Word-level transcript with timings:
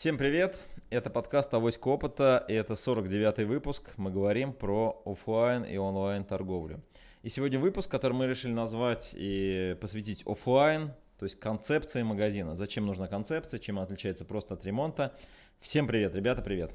Всем 0.00 0.16
привет! 0.16 0.58
Это 0.88 1.10
подкаст 1.10 1.52
«Авоська 1.52 1.88
опыта» 1.88 2.42
и 2.48 2.54
это 2.54 2.72
49-й 2.72 3.44
выпуск. 3.44 3.92
Мы 3.98 4.10
говорим 4.10 4.54
про 4.54 5.02
офлайн 5.04 5.62
и 5.62 5.76
онлайн 5.76 6.24
торговлю. 6.24 6.80
И 7.22 7.28
сегодня 7.28 7.58
выпуск, 7.58 7.90
который 7.90 8.14
мы 8.14 8.26
решили 8.26 8.52
назвать 8.52 9.14
и 9.14 9.76
посвятить 9.78 10.26
офлайн, 10.26 10.94
то 11.18 11.26
есть 11.26 11.38
концепции 11.38 12.02
магазина. 12.02 12.56
Зачем 12.56 12.86
нужна 12.86 13.08
концепция, 13.08 13.60
чем 13.60 13.76
она 13.76 13.84
отличается 13.84 14.24
просто 14.24 14.54
от 14.54 14.64
ремонта. 14.64 15.14
Всем 15.60 15.86
привет, 15.86 16.14
ребята, 16.14 16.40
привет! 16.40 16.72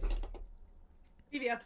Привет! 1.32 1.66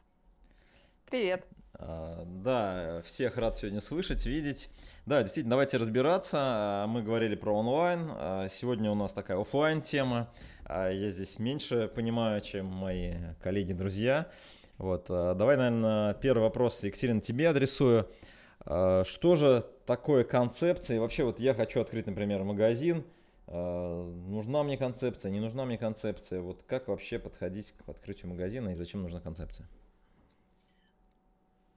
Привет! 1.09 1.45
А, 1.73 2.23
да, 2.25 3.01
всех 3.03 3.37
рад 3.37 3.57
сегодня 3.57 3.81
слышать, 3.81 4.25
видеть. 4.25 4.69
Да, 5.05 5.21
действительно, 5.21 5.51
давайте 5.51 5.77
разбираться. 5.77 6.37
А, 6.39 6.87
мы 6.87 7.01
говорили 7.01 7.35
про 7.35 7.53
онлайн. 7.53 8.11
А, 8.11 8.47
сегодня 8.49 8.91
у 8.91 8.95
нас 8.95 9.11
такая 9.11 9.39
офлайн 9.39 9.81
тема. 9.81 10.29
Я 10.69 11.09
здесь 11.09 11.39
меньше 11.39 11.87
понимаю, 11.87 12.41
чем 12.41 12.67
мои 12.67 13.15
коллеги, 13.41 13.73
друзья. 13.73 14.31
Вот, 14.77 15.07
давай, 15.07 15.57
наверное, 15.57 16.13
первый 16.13 16.43
вопрос, 16.43 16.83
Екатерина, 16.83 17.21
тебе 17.21 17.49
адресую. 17.49 18.07
Что 18.61 19.35
же 19.35 19.65
такое 19.87 20.23
концепция? 20.23 20.97
И 20.97 20.99
вообще, 20.99 21.23
вот 21.23 21.39
я 21.39 21.55
хочу 21.55 21.81
открыть, 21.81 22.05
например, 22.05 22.43
магазин. 22.43 23.03
Нужна 23.47 24.61
мне 24.61 24.77
концепция, 24.77 25.31
не 25.31 25.39
нужна 25.39 25.65
мне 25.65 25.79
концепция? 25.79 26.39
Вот 26.39 26.61
как 26.67 26.87
вообще 26.87 27.17
подходить 27.17 27.71
к 27.71 27.89
открытию 27.89 28.29
магазина 28.29 28.69
и 28.69 28.75
зачем 28.75 29.01
нужна 29.01 29.19
концепция? 29.19 29.67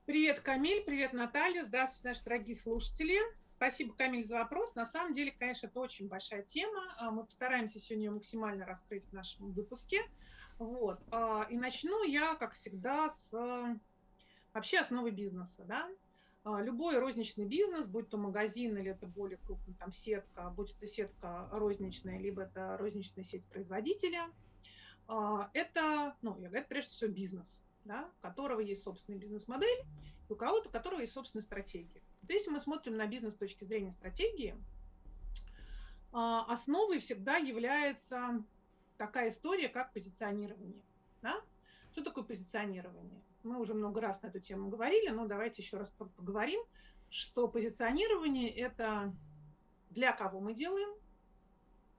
Привет, 0.05 0.41
Камиль, 0.41 0.83
привет, 0.85 1.15
Наталья, 1.15 1.65
здравствуйте, 1.65 2.09
наши 2.09 2.25
дорогие 2.25 2.57
слушатели. 2.57 3.17
Спасибо, 3.63 3.95
Камиль, 3.95 4.25
за 4.25 4.39
вопрос. 4.39 4.75
На 4.75 4.85
самом 4.87 5.13
деле, 5.15 5.31
конечно, 5.31 5.69
это 5.69 5.79
очень 5.79 6.09
большая 6.09 6.43
тема. 6.43 6.83
А, 6.99 7.13
мы 7.13 7.25
постараемся 7.25 7.79
сегодня 7.79 8.07
ее 8.07 8.11
максимально 8.11 8.67
раскрыть 8.67 9.05
в 9.05 9.13
нашем 9.13 9.53
выпуске. 9.53 10.01
Вот. 10.59 10.99
А, 11.13 11.47
и 11.49 11.57
начну 11.57 12.03
я, 12.03 12.35
как 12.35 12.55
всегда, 12.55 13.09
с 13.13 13.31
вообще 14.53 14.79
основы 14.79 15.13
бизнеса. 15.13 15.63
Да? 15.69 15.89
А, 16.43 16.61
любой 16.61 16.99
розничный 16.99 17.45
бизнес, 17.45 17.87
будь 17.87 18.09
то 18.09 18.17
магазин 18.17 18.77
или 18.79 18.91
это 18.91 19.07
более 19.07 19.39
крупный, 19.39 19.75
там 19.75 19.93
сетка, 19.93 20.51
будь 20.51 20.75
это 20.75 20.89
сетка 20.89 21.49
розничная, 21.53 22.19
либо 22.19 22.43
это 22.43 22.77
розничная 22.79 23.23
сеть 23.23 23.45
производителя, 23.45 24.29
это, 25.07 26.17
ну, 26.21 26.37
я 26.41 26.49
говорю, 26.49 26.67
прежде 26.69 26.91
всего 26.91 27.13
бизнес 27.13 27.63
да, 27.85 28.09
у 28.19 28.23
которого 28.23 28.61
есть 28.61 28.83
собственная 28.83 29.19
бизнес-модель, 29.19 29.85
и 30.29 30.33
у 30.33 30.37
кого-то, 30.37 30.69
у 30.69 30.73
которого 30.73 31.01
есть 31.01 31.13
собственная 31.13 31.43
стратегия. 31.43 32.02
Вот 32.23 32.31
если 32.31 32.51
мы 32.51 32.61
смотрим 32.61 32.97
на 32.97 33.07
бизнес 33.07 33.35
с 33.35 33.37
точки 33.37 33.65
зрения 33.65 33.91
стратегии, 33.91 34.57
а, 36.13 36.45
основой 36.53 36.99
всегда 36.99 37.37
является 37.37 38.45
такая 38.97 39.31
история, 39.31 39.69
как 39.69 39.93
позиционирование. 39.93 40.83
Да? 41.23 41.41
Что 41.93 42.05
такое 42.05 42.25
позиционирование? 42.25 43.23
Мы 43.43 43.59
уже 43.59 43.75
много 43.75 44.01
раз 44.01 44.23
на 44.23 44.29
эту 44.29 44.39
тему 44.39 44.69
говорили, 44.69 45.09
но 45.09 45.27
давайте 45.27 45.63
еще 45.63 45.79
раз 45.79 45.91
поговорим, 45.91 46.63
что 47.11 47.49
позиционирование– 47.49 48.49
это 48.57 49.13
для 49.91 50.13
кого 50.13 50.41
мы 50.41 50.55
делаем 50.55 50.89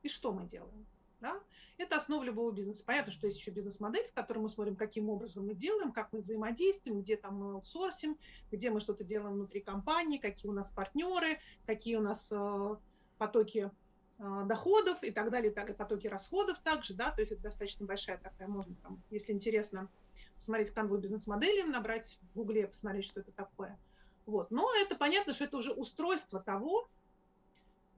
и 0.01 0.09
что 0.09 0.31
мы 0.31 0.45
делаем. 0.45 0.85
Да? 1.23 1.39
Это 1.77 1.95
основа 1.95 2.21
любого 2.21 2.52
бизнеса. 2.52 2.83
Понятно, 2.85 3.13
что 3.13 3.27
есть 3.27 3.39
еще 3.39 3.52
бизнес-модель, 3.52 4.05
в 4.09 4.13
которой 4.13 4.39
мы 4.39 4.49
смотрим, 4.49 4.75
каким 4.75 5.09
образом 5.09 5.47
мы 5.47 5.53
делаем, 5.53 5.93
как 5.93 6.11
мы 6.11 6.19
взаимодействуем, 6.19 7.02
где 7.02 7.16
там 7.16 7.38
мы 7.38 7.53
аутсорсим, 7.53 8.17
где 8.52 8.69
мы 8.69 8.81
что-то 8.81 9.05
делаем 9.05 9.35
внутри 9.35 9.61
компании, 9.61 10.17
какие 10.17 10.51
у 10.51 10.53
нас 10.53 10.69
партнеры, 10.69 11.39
какие 11.66 11.95
у 11.95 12.01
нас 12.01 12.27
э, 12.29 12.75
потоки 13.17 13.71
э, 14.19 14.44
доходов 14.45 15.01
и 15.01 15.11
так 15.11 15.31
далее, 15.31 15.49
так 15.49 15.69
и 15.69 15.73
потоки 15.73 16.07
расходов 16.07 16.59
также, 16.59 16.94
да, 16.94 17.11
то 17.11 17.21
есть 17.21 17.31
это 17.31 17.44
достаточно 17.44 17.85
большая 17.85 18.17
такая, 18.17 18.49
можно 18.49 18.75
там, 18.83 19.01
если 19.09 19.31
интересно, 19.31 19.89
посмотреть 20.35 20.71
канву 20.71 20.97
бизнес-модели, 20.97 21.61
набрать 21.61 22.19
в 22.33 22.35
гугле, 22.35 22.67
посмотреть, 22.67 23.05
что 23.05 23.21
это 23.21 23.31
такое. 23.31 23.79
Вот. 24.25 24.51
Но 24.51 24.69
это 24.75 24.97
понятно, 24.97 25.34
что 25.34 25.45
это 25.45 25.55
уже 25.55 25.72
устройство 25.72 26.41
того, 26.41 26.90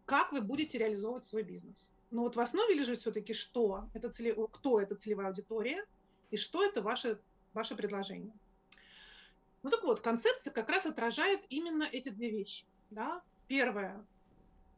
как 0.05 0.31
вы 0.31 0.41
будете 0.41 0.77
реализовывать 0.77 1.25
свой 1.25 1.41
бизнес. 1.41 1.91
Но 2.15 2.21
вот 2.21 2.37
в 2.37 2.39
основе 2.39 2.73
лежит 2.73 2.99
все-таки 2.99 3.33
что? 3.33 3.89
Это 3.93 4.09
целе... 4.09 4.33
Кто 4.53 4.79
это 4.79 4.95
целевая 4.95 5.27
аудитория 5.27 5.85
и 6.31 6.37
что 6.37 6.63
это 6.63 6.81
ваше, 6.81 7.19
ваше 7.53 7.75
предложение. 7.75 8.33
Ну 9.63 9.69
так 9.69 9.83
вот, 9.83 9.99
концепция 9.99 10.53
как 10.53 10.69
раз 10.69 10.85
отражает 10.85 11.41
именно 11.49 11.83
эти 11.83 12.07
две 12.07 12.29
вещи. 12.29 12.63
Да? 12.89 13.21
Первое, 13.49 14.07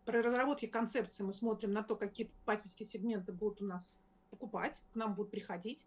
при 0.04 0.18
разработке 0.18 0.68
концепции 0.68 1.22
мы 1.22 1.32
смотрим 1.32 1.74
на 1.74 1.84
то, 1.84 1.96
какие 1.96 2.26
покупательские 2.26 2.90
сегменты 2.90 3.34
будут 3.34 3.62
у 3.62 3.66
нас 3.66 3.94
покупать, 4.32 4.82
к 4.94 4.96
нам 4.96 5.14
будут 5.14 5.30
приходить. 5.30 5.86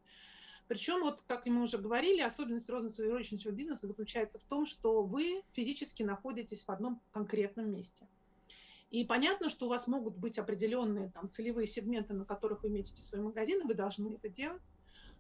Причем, 0.69 1.01
вот 1.01 1.21
как 1.27 1.47
мы 1.47 1.65
уже 1.65 1.79
говорили, 1.79 2.21
особенность 2.21 2.71
розничного 2.71 3.53
бизнеса 3.53 3.89
заключается 3.89 4.39
в 4.39 4.45
том, 4.45 4.67
что 4.67 5.03
вы 5.03 5.43
физически 5.51 6.05
находитесь 6.05 6.63
в 6.63 6.71
одном 6.71 7.03
конкретном 7.11 7.73
месте– 7.73 8.07
и 8.91 9.05
понятно, 9.05 9.51
что 9.51 9.67
у 9.67 9.69
вас 9.69 9.87
могут 9.87 10.17
быть 10.17 10.39
определенные 10.39 11.11
там, 11.11 11.31
целевые 11.31 11.67
сегменты, 11.67 12.13
на 12.13 12.25
которых 12.25 12.65
вы 12.65 12.71
метите 12.71 13.03
свой 13.03 13.23
магазин, 13.23 13.61
и 13.61 13.65
вы 13.65 13.75
должны 13.75 14.15
это 14.15 14.29
делать. 14.29 14.63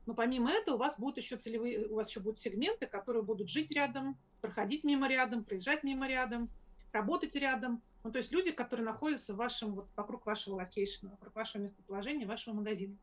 Но 0.07 0.15
помимо 0.15 0.51
этого 0.51 0.75
у 0.75 0.79
вас 0.79 0.99
будут 0.99 1.19
еще 1.19 1.37
целевые, 1.37 1.87
у 1.87 1.95
вас 1.95 2.09
еще 2.09 2.21
будут 2.21 2.41
сегменты, 2.41 2.87
которые 2.87 3.23
будут 3.23 3.49
жить 3.49 3.71
рядом, 3.71 4.19
проходить 4.41 4.83
мимо 4.83 5.09
рядом, 5.09 5.45
проезжать 5.45 5.85
мимо 5.85 6.09
рядом, 6.09 6.51
работать 6.93 7.37
рядом. 7.37 7.81
Ну, 8.03 8.11
то 8.11 8.19
есть 8.19 8.33
люди, 8.33 8.51
которые 8.51 8.85
находятся 8.87 9.35
в 9.35 9.37
вашем, 9.37 9.75
вот, 9.75 9.89
вокруг 9.95 10.27
вашего 10.27 10.57
location 10.57 11.01
а, 11.01 11.13
вокруг 11.13 11.35
вашего 11.37 11.63
местоположения, 11.63 12.27
вашего 12.27 12.55
магазина. 12.55 12.97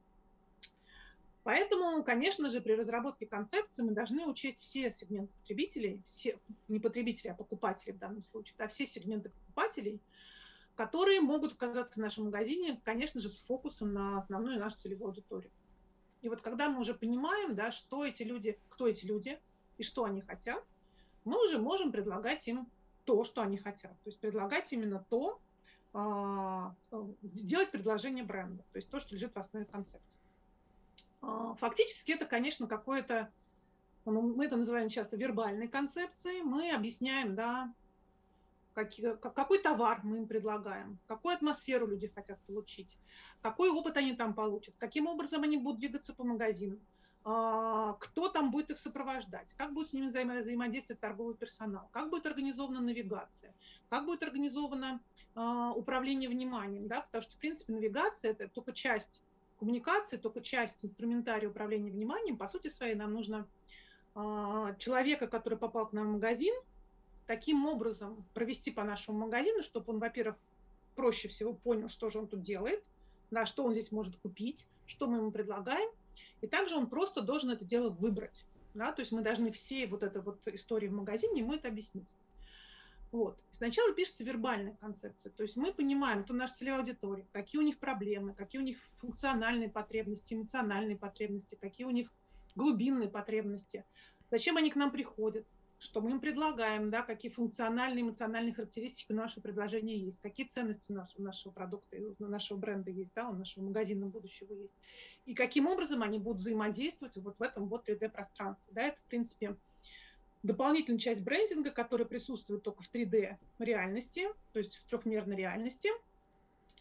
Поэтому, 1.43 2.03
конечно 2.03 2.49
же, 2.49 2.59
при 2.59 2.73
разработке 2.73 3.25
концепции 3.25 3.83
мы 3.83 3.91
должны 3.91 4.25
учесть 4.25 4.59
все 4.59 4.91
сегменты 4.91 5.31
потребителей, 5.39 6.01
все, 6.03 6.37
не 6.67 6.81
потребителей, 6.81 7.31
а 7.31 7.35
покупателей 7.35 7.93
в 7.93 7.99
данном 7.99 8.21
случае, 8.21 8.55
да, 8.57 8.67
все 8.67 8.85
сегменты 8.85 9.29
покупателей, 9.29 10.01
которые 10.77 11.21
могут 11.21 11.53
оказаться 11.53 11.99
в 11.99 12.03
нашем 12.03 12.25
магазине, 12.25 12.79
конечно 12.85 13.19
же, 13.19 13.29
с 13.29 13.41
фокусом 13.41 13.93
на 13.93 14.19
основную 14.19 14.59
нашу 14.59 14.77
целевую 14.77 15.09
аудиторию. 15.09 15.51
И 16.21 16.29
вот 16.29 16.41
когда 16.41 16.69
мы 16.69 16.79
уже 16.79 16.93
понимаем, 16.93 17.55
да, 17.55 17.71
что 17.71 18.05
эти 18.05 18.21
люди, 18.21 18.59
кто 18.69 18.87
эти 18.87 19.05
люди 19.05 19.39
и 19.77 19.83
что 19.83 20.03
они 20.03 20.21
хотят, 20.21 20.63
мы 21.25 21.43
уже 21.43 21.57
можем 21.57 21.91
предлагать 21.91 22.47
им 22.47 22.69
то, 23.05 23.23
что 23.23 23.41
они 23.41 23.57
хотят. 23.57 23.91
То 24.03 24.09
есть 24.09 24.19
предлагать 24.19 24.71
именно 24.71 25.03
то, 25.09 25.41
а, 25.93 26.75
сделать 27.23 27.71
предложение 27.71 28.23
бренда, 28.23 28.63
то 28.71 28.77
есть 28.77 28.89
то, 28.89 28.99
что 28.99 29.15
лежит 29.15 29.33
в 29.33 29.39
основе 29.39 29.65
концепции. 29.65 30.19
А, 31.21 31.55
фактически 31.55 32.11
это, 32.11 32.25
конечно, 32.25 32.67
какое-то, 32.67 33.31
ну, 34.05 34.21
мы 34.21 34.45
это 34.45 34.57
называем 34.57 34.89
часто 34.89 35.17
вербальной 35.17 35.67
концепцией, 35.67 36.43
мы 36.43 36.71
объясняем, 36.71 37.35
да, 37.35 37.73
какие, 38.77 39.15
какой 39.15 39.57
товар 39.57 40.01
мы 40.03 40.17
им 40.17 40.27
предлагаем, 40.27 40.99
какую 41.07 41.33
атмосферу 41.33 41.87
люди 41.87 42.11
хотят 42.13 42.39
получить, 42.45 42.95
какой 43.41 43.71
опыт 43.71 43.97
они 43.97 44.13
там 44.13 44.35
получат, 44.35 44.75
каким 44.77 45.07
образом 45.07 45.41
они 45.41 45.57
будут 45.57 45.79
двигаться 45.79 46.13
по 46.13 46.23
магазину, 46.23 46.77
а, 47.23 47.93
кто 47.93 48.29
там 48.29 48.51
будет 48.51 48.69
их 48.69 48.77
сопровождать, 48.77 49.55
как 49.57 49.73
будет 49.73 49.89
с 49.89 49.93
ними 49.93 50.09
взаимодействовать 50.09 50.99
торговый 50.99 51.33
персонал, 51.33 51.89
как 51.91 52.11
будет 52.11 52.27
организована 52.27 52.79
навигация, 52.79 53.55
как 53.89 54.05
будет 54.05 54.21
организовано 54.21 55.01
а, 55.33 55.71
управление 55.71 56.29
вниманием, 56.29 56.87
да, 56.87 57.01
потому 57.01 57.23
что, 57.23 57.33
в 57.33 57.39
принципе, 57.39 57.73
навигация– 57.73 58.31
это 58.33 58.47
только 58.47 58.73
часть 58.73 59.23
коммуникации, 59.57 60.17
только 60.17 60.41
часть 60.41 60.85
инструментария 60.85 61.49
управления 61.49 61.89
вниманием. 61.89 62.37
По 62.37 62.45
сути 62.45 62.67
своей 62.67 62.93
нам 62.93 63.11
нужно 63.11 63.47
а, 64.13 64.75
человека, 64.75 65.25
который 65.25 65.57
попал 65.57 65.87
к 65.87 65.93
нам 65.93 66.09
в 66.09 66.11
магазин, 66.11 66.53
таким 67.27 67.65
образом 67.65 68.25
провести 68.33 68.71
по 68.71 68.83
нашему 68.83 69.19
магазину, 69.19 69.61
чтобы 69.61 69.93
он, 69.93 69.99
во-первых, 69.99 70.37
проще 70.95 71.27
всего 71.27 71.53
понял, 71.53 71.89
что 71.89 72.09
же 72.09 72.19
он 72.19 72.27
тут 72.27 72.41
делает, 72.41 72.83
да, 73.29 73.45
что 73.45 73.63
он 73.63 73.73
здесь 73.73 73.91
может 73.91 74.15
купить, 74.17 74.67
что 74.87 75.07
мы 75.07 75.17
ему 75.17 75.31
предлагаем. 75.31 75.89
И 76.41 76.47
также 76.47 76.75
он 76.75 76.87
просто 76.87 77.21
должен 77.21 77.51
это 77.51 77.65
дело 77.65 77.89
выбрать. 77.89 78.45
Да, 78.73 78.91
то 78.91 79.01
есть 79.01 79.11
мы 79.11 79.21
должны 79.21 79.51
все 79.51 79.87
вот 79.87 80.03
эту 80.03 80.21
вот 80.21 80.47
истории 80.47 80.87
в 80.87 80.93
магазине 80.93 81.41
ему 81.41 81.53
это 81.53 81.67
объяснить. 81.67 82.07
Вот. 83.11 83.39
Сначала 83.51 83.93
пишется 83.93 84.23
вербальная 84.23 84.75
концепция, 84.75 85.31
то 85.31 85.41
есть 85.41 85.55
мы 85.55 85.73
понимаем, 85.73 86.23
кто 86.23 86.33
наша 86.33 86.53
целевая 86.53 86.81
аудитория, 86.81 87.25
какие 87.31 87.59
у 87.59 87.63
них 87.63 87.79
проблемы, 87.79 88.33
какие 88.33 88.61
у 88.61 88.63
них 88.63 88.77
функциональные 88.97 89.69
потребности, 89.69 90.33
эмоциональные 90.33 90.97
потребности, 90.97 91.55
какие 91.55 91.87
у 91.87 91.91
них 91.91 92.11
глубинные 92.55 93.09
потребности, 93.09 93.85
зачем 94.29 94.57
они 94.57 94.69
к 94.69 94.75
нам 94.75 94.91
приходят, 94.91 95.47
что 95.79 96.01
мы 96.01 96.11
им 96.11 96.19
предлагаем, 96.19 96.89
да, 96.89 97.03
какие 97.03 97.31
функциональные, 97.31 98.01
эмоциональные 98.01 98.53
характеристики 98.53 99.11
у 99.11 99.15
нашего 99.15 99.43
предложения 99.43 99.95
есть, 99.95 100.19
какие 100.21 100.47
ценности 100.47 100.83
у, 100.89 100.93
нас, 100.93 101.13
у 101.17 101.21
нашего 101.21 101.51
продукта, 101.51 101.97
у 102.19 102.25
нашего 102.25 102.57
бренда 102.57 102.89
есть, 102.89 103.13
да, 103.13 103.29
у 103.29 103.33
нашего 103.33 103.65
магазина 103.65 104.07
будущего 104.07 104.53
есть, 104.53 104.73
и 105.25 105.35
каким 105.35 105.67
образом 105.67 106.01
они 106.01 106.17
будут 106.17 106.39
взаимодействовать 106.39 107.17
вот 107.17 107.37
в 107.37 107.41
этом 107.43 107.67
вот 107.67 107.87
3D-пространстве. 107.87 108.73
Да, 108.73 108.81
это, 108.81 108.99
в 108.99 109.05
принципе, 109.05 109.55
дополнительная 110.41 110.99
часть 110.99 111.23
брендинга, 111.23 111.69
которая 111.69 112.07
присутствует 112.07 112.63
только 112.63 112.81
в 112.81 112.91
3D-реальности, 112.91 114.27
то 114.53 114.59
есть 114.59 114.77
в 114.77 114.85
трехмерной 114.87 115.35
реальности, 115.35 115.89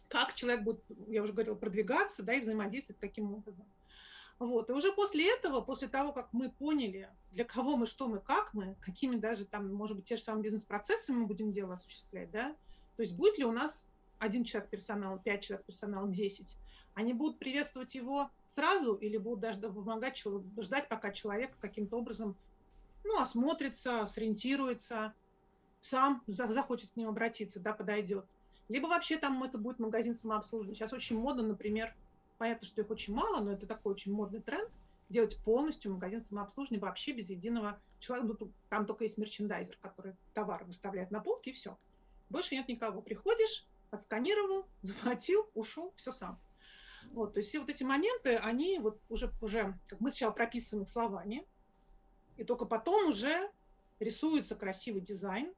как 0.07 0.33
человек 0.33 0.63
будет, 0.63 0.83
я 1.07 1.21
уже 1.21 1.33
говорила, 1.33 1.55
продвигаться 1.55 2.23
да, 2.23 2.33
и 2.33 2.41
взаимодействовать 2.41 2.99
каким 2.99 3.33
образом. 3.33 3.65
Вот. 4.39 4.69
И 4.69 4.73
уже 4.73 4.91
после 4.93 5.33
этого, 5.33 5.61
после 5.61 5.87
того, 5.87 6.11
как 6.11 6.31
мы 6.31 6.49
поняли, 6.51 7.09
для 7.31 7.43
кого 7.43 7.75
мы, 7.75 7.87
что 7.87 8.07
мы, 8.07 8.19
как 8.19 8.53
мы, 8.53 8.75
какими 8.81 9.15
даже 9.15 9.45
там, 9.45 9.73
может 9.73 9.95
быть, 9.95 10.05
те 10.05 10.17
же 10.17 10.21
самые 10.23 10.43
бизнес-процессы 10.43 11.11
мы 11.11 11.25
будем 11.25 11.51
дело 11.51 11.73
осуществлять, 11.73 12.29
да, 12.31 12.55
то 12.95 13.01
есть 13.01 13.15
будет 13.15 13.37
ли 13.39 13.45
у 13.45 13.51
нас 13.51 13.85
один 14.19 14.43
человек 14.43 14.69
персонала, 14.69 15.17
пять 15.19 15.43
человек 15.43 15.65
персонала, 15.65 16.07
десять, 16.07 16.55
они 16.93 17.13
будут 17.13 17.39
приветствовать 17.39 17.95
его 17.95 18.29
сразу 18.49 18.95
или 18.95 19.17
будут 19.17 19.39
даже 19.39 19.59
помогать, 19.59 20.23
ждать, 20.59 20.87
пока 20.87 21.11
человек 21.11 21.51
каким-то 21.59 21.97
образом 21.97 22.35
ну, 23.03 23.19
осмотрится, 23.19 24.05
сориентируется, 24.07 25.13
сам 25.79 26.23
захочет 26.27 26.91
к 26.91 26.95
ним 26.95 27.09
обратиться, 27.09 27.59
да, 27.59 27.73
подойдет. 27.73 28.25
Либо 28.67 28.87
вообще 28.87 29.17
там 29.17 29.43
это 29.43 29.57
будет 29.57 29.79
магазин 29.79 30.13
самообслуживания. 30.13 30.75
Сейчас 30.75 30.91
очень 30.91 31.17
модно, 31.17 31.43
например, 31.43 31.95
понятно, 32.37 32.67
что 32.67 32.81
их 32.81 32.89
очень 32.89 33.13
мало, 33.13 33.41
но 33.41 33.51
это 33.51 33.67
такой 33.67 33.93
очень 33.93 34.13
модный 34.13 34.41
тренд, 34.41 34.69
делать 35.09 35.37
полностью 35.43 35.93
магазин 35.93 36.21
самообслуживания 36.21 36.81
вообще 36.81 37.13
без 37.13 37.29
единого 37.29 37.79
человека. 37.99 38.35
Ну, 38.39 38.51
там 38.69 38.85
только 38.85 39.05
есть 39.05 39.17
мерчендайзер, 39.17 39.77
который 39.81 40.15
товар 40.33 40.63
выставляет 40.65 41.11
на 41.11 41.19
полке, 41.21 41.51
и 41.51 41.53
все. 41.53 41.77
Больше 42.29 42.55
нет 42.55 42.67
никого. 42.67 43.01
Приходишь, 43.01 43.65
отсканировал, 43.91 44.67
заплатил, 44.81 45.49
ушел, 45.53 45.93
все 45.95 46.11
сам. 46.11 46.39
Вот, 47.11 47.33
то 47.33 47.37
есть 47.37 47.49
все 47.49 47.59
вот 47.59 47.69
эти 47.69 47.83
моменты, 47.83 48.35
они 48.35 48.79
вот 48.79 48.99
уже, 49.07 49.31
уже 49.41 49.79
как 49.87 50.01
мы 50.01 50.11
сначала 50.11 50.31
прописываем 50.31 50.83
их 50.83 50.89
словами, 50.89 51.47
и 52.35 52.43
только 52.43 52.65
потом 52.65 53.09
уже 53.09 53.49
рисуется 53.99 54.55
красивый 54.55 55.01
дизайн, 55.01 55.53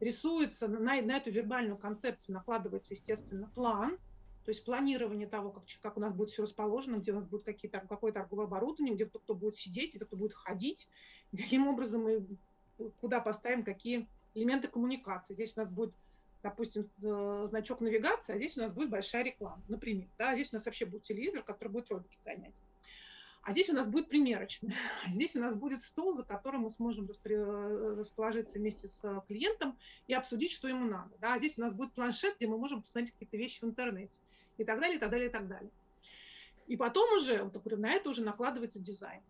рисуется 0.00 0.66
на, 0.66 0.78
на 0.78 1.16
эту 1.16 1.30
вербальную 1.30 1.76
концепцию 1.76 2.34
накладывается, 2.34 2.94
естественно, 2.94 3.50
план, 3.54 3.98
то 4.46 4.50
есть 4.50 4.64
планирование 4.64 5.26
того, 5.26 5.50
как, 5.50 5.64
как 5.82 5.96
у 5.96 6.00
нас 6.00 6.14
будет 6.14 6.30
все 6.30 6.42
расположено, 6.42 6.98
где 6.98 7.10
у 7.10 7.16
нас 7.16 7.26
будет 7.26 7.42
какие-то, 7.42 7.80
какое 7.80 8.12
торговое 8.12 8.46
оборудование, 8.46 8.94
где 8.94 9.04
кто, 9.04 9.18
кто 9.18 9.34
будет 9.34 9.56
сидеть, 9.56 9.96
где 9.96 10.04
кто 10.04 10.16
будет 10.16 10.34
ходить, 10.34 10.88
каким 11.36 11.66
образом 11.66 12.04
мы 12.04 12.24
куда 13.00 13.20
поставим 13.20 13.64
какие 13.64 14.06
элементы 14.34 14.68
коммуникации. 14.68 15.34
Здесь 15.34 15.56
у 15.56 15.60
нас 15.60 15.68
будет, 15.68 15.92
допустим, 16.44 16.84
э, 17.02 17.46
значок 17.48 17.80
навигации, 17.80 18.34
а 18.34 18.38
здесь 18.38 18.56
у 18.56 18.60
нас 18.60 18.72
будет 18.72 18.88
большая 18.88 19.24
реклама, 19.24 19.60
например. 19.66 20.06
Да? 20.16 20.34
Здесь 20.34 20.52
у 20.52 20.56
нас 20.56 20.64
вообще 20.64 20.86
будет 20.86 21.02
телевизор, 21.02 21.42
который 21.42 21.70
будет 21.70 21.90
ролики 21.90 22.16
гонять. 22.24 22.54
А 23.46 23.52
здесь 23.52 23.70
у 23.70 23.74
нас 23.74 23.86
будет 23.86 24.08
примерочная. 24.08 24.74
Здесь 25.08 25.36
у 25.36 25.40
нас 25.40 25.54
будет 25.54 25.80
стол, 25.80 26.12
за 26.14 26.24
которым 26.24 26.62
мы 26.62 26.68
сможем 26.68 27.08
расположиться 27.08 28.58
вместе 28.58 28.88
с 28.88 29.24
клиентом 29.28 29.78
и 30.08 30.14
обсудить, 30.14 30.50
что 30.50 30.66
ему 30.66 30.86
надо. 30.86 31.16
Да? 31.20 31.34
А 31.34 31.38
здесь 31.38 31.56
у 31.56 31.60
нас 31.60 31.72
будет 31.72 31.92
планшет, 31.92 32.34
где 32.36 32.48
мы 32.48 32.58
можем 32.58 32.82
посмотреть 32.82 33.12
какие-то 33.12 33.36
вещи 33.36 33.60
в 33.60 33.68
интернете. 33.68 34.18
И 34.58 34.64
так 34.64 34.80
далее, 34.80 34.96
и 34.96 34.98
так 34.98 35.10
далее, 35.10 35.28
и 35.28 35.30
так 35.30 35.46
далее. 35.46 35.70
И 36.66 36.76
потом 36.76 37.08
уже, 37.12 37.44
вот, 37.44 37.64
на 37.78 37.92
это 37.92 38.10
уже 38.10 38.24
накладывается 38.24 38.80
дизайн. 38.80 39.22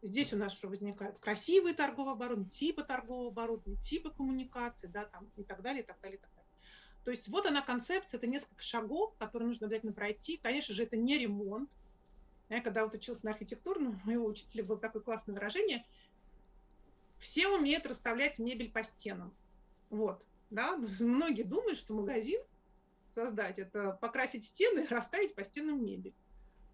Здесь 0.00 0.32
у 0.32 0.38
нас 0.38 0.54
что 0.54 0.68
возникают 0.68 1.18
красивые 1.18 1.74
торговые 1.74 2.14
оборудования, 2.14 2.48
типы 2.48 2.82
торгового 2.82 3.28
оборудования, 3.28 3.78
типы 3.82 4.10
коммуникации, 4.10 4.86
да, 4.86 5.04
там, 5.04 5.30
и 5.36 5.44
так 5.44 5.60
далее, 5.60 5.82
и 5.82 5.86
так 5.86 6.00
далее, 6.00 6.16
и 6.16 6.20
так 6.20 6.30
далее. 6.30 6.50
То 7.04 7.10
есть 7.10 7.28
вот 7.28 7.44
она 7.44 7.60
концепция, 7.60 8.16
это 8.16 8.26
несколько 8.26 8.62
шагов, 8.62 9.14
которые 9.18 9.48
нужно 9.48 9.66
обязательно 9.66 9.92
пройти. 9.92 10.38
Конечно 10.38 10.72
же, 10.72 10.84
это 10.84 10.96
не 10.96 11.18
ремонт, 11.18 11.68
я 12.48 12.62
когда 12.62 12.84
вот 12.84 12.94
учился 12.94 13.24
на 13.24 13.32
архитектурном, 13.32 14.00
у 14.02 14.06
моего 14.06 14.26
учителя 14.26 14.64
было 14.64 14.78
такое 14.78 15.02
классное 15.02 15.34
выражение. 15.34 15.84
Все 17.18 17.48
умеют 17.48 17.86
расставлять 17.86 18.38
мебель 18.38 18.70
по 18.70 18.84
стенам. 18.84 19.34
Вот. 19.90 20.22
Да? 20.50 20.76
Многие 21.00 21.42
думают, 21.42 21.78
что 21.78 21.94
магазин 21.94 22.40
создать 23.14 23.58
это 23.58 23.92
покрасить 24.00 24.44
стены 24.44 24.84
и 24.84 24.86
расставить 24.86 25.34
по 25.34 25.44
стенам 25.44 25.84
мебель. 25.84 26.14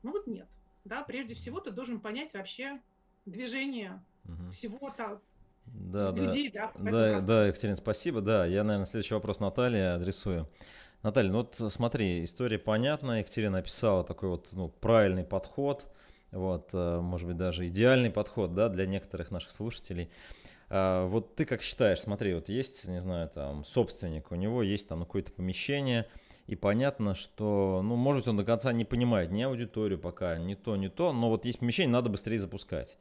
Ну 0.03 0.13
вот 0.13 0.27
нет. 0.27 0.49
Да? 0.85 1.03
Прежде 1.03 1.35
всего 1.35 1.61
ты 1.61 1.71
должен 1.71 2.01
понять 2.01 2.35
вообще 2.35 2.81
движение 3.25 4.03
угу. 4.25 4.51
всего 4.51 4.91
там, 4.91 5.21
да, 5.67 6.11
людей. 6.11 6.51
Да, 6.51 6.73
да, 6.75 6.91
да, 6.91 7.21
да, 7.21 7.47
Екатерина, 7.47 7.77
спасибо. 7.77 8.21
Да, 8.21 8.45
я, 8.45 8.65
наверное, 8.65 8.87
следующий 8.87 9.15
вопрос 9.15 9.41
Наталье 9.41 9.95
адресую. 9.95 10.49
Наталья, 11.05 11.31
ну 11.31 11.47
вот 11.47 11.71
смотри, 11.71 12.25
история 12.25 12.59
понятна, 12.59 13.19
Екатерина 13.19 13.59
описала 13.59 14.05
такой 14.05 14.31
вот 14.31 14.49
ну, 14.53 14.71
правильный 14.71 15.23
подход, 15.23 15.85
вот, 16.31 16.71
э, 16.73 16.99
может 16.99 17.29
быть, 17.29 17.37
даже 17.37 17.69
идеальный 17.69 18.09
подход, 18.11 18.55
да, 18.55 18.71
для 18.71 18.87
некоторых 18.87 19.31
наших 19.31 19.51
слушателей. 19.51 20.09
А, 20.71 21.07
вот 21.07 21.37
ты 21.37 21.45
как 21.45 21.61
считаешь, 21.61 22.01
смотри, 22.01 22.33
вот 22.33 22.49
есть, 22.49 22.87
не 22.87 23.03
знаю, 23.03 23.29
там, 23.29 23.67
собственник, 23.67 24.33
у 24.33 24.35
него 24.35 24.63
есть 24.63 24.89
там 24.89 25.01
какое-то 25.01 25.31
помещение, 25.31 26.07
и 26.47 26.57
понятно, 26.57 27.15
что, 27.15 27.83
ну, 27.85 27.97
может 27.97 28.23
быть, 28.23 28.29
он 28.29 28.39
до 28.39 28.45
конца 28.45 28.73
не 28.73 28.87
понимает 28.87 29.31
ни 29.31 29.43
аудиторию 29.43 29.99
пока, 29.99 30.39
ни 30.39 30.55
то, 30.55 30.75
ни 30.75 30.89
то, 30.89 31.13
но 31.13 31.29
вот 31.29 31.45
есть 31.45 31.59
помещение, 31.59 31.93
надо 31.93 32.09
быстрее 32.09 32.39
запускать. 32.39 32.97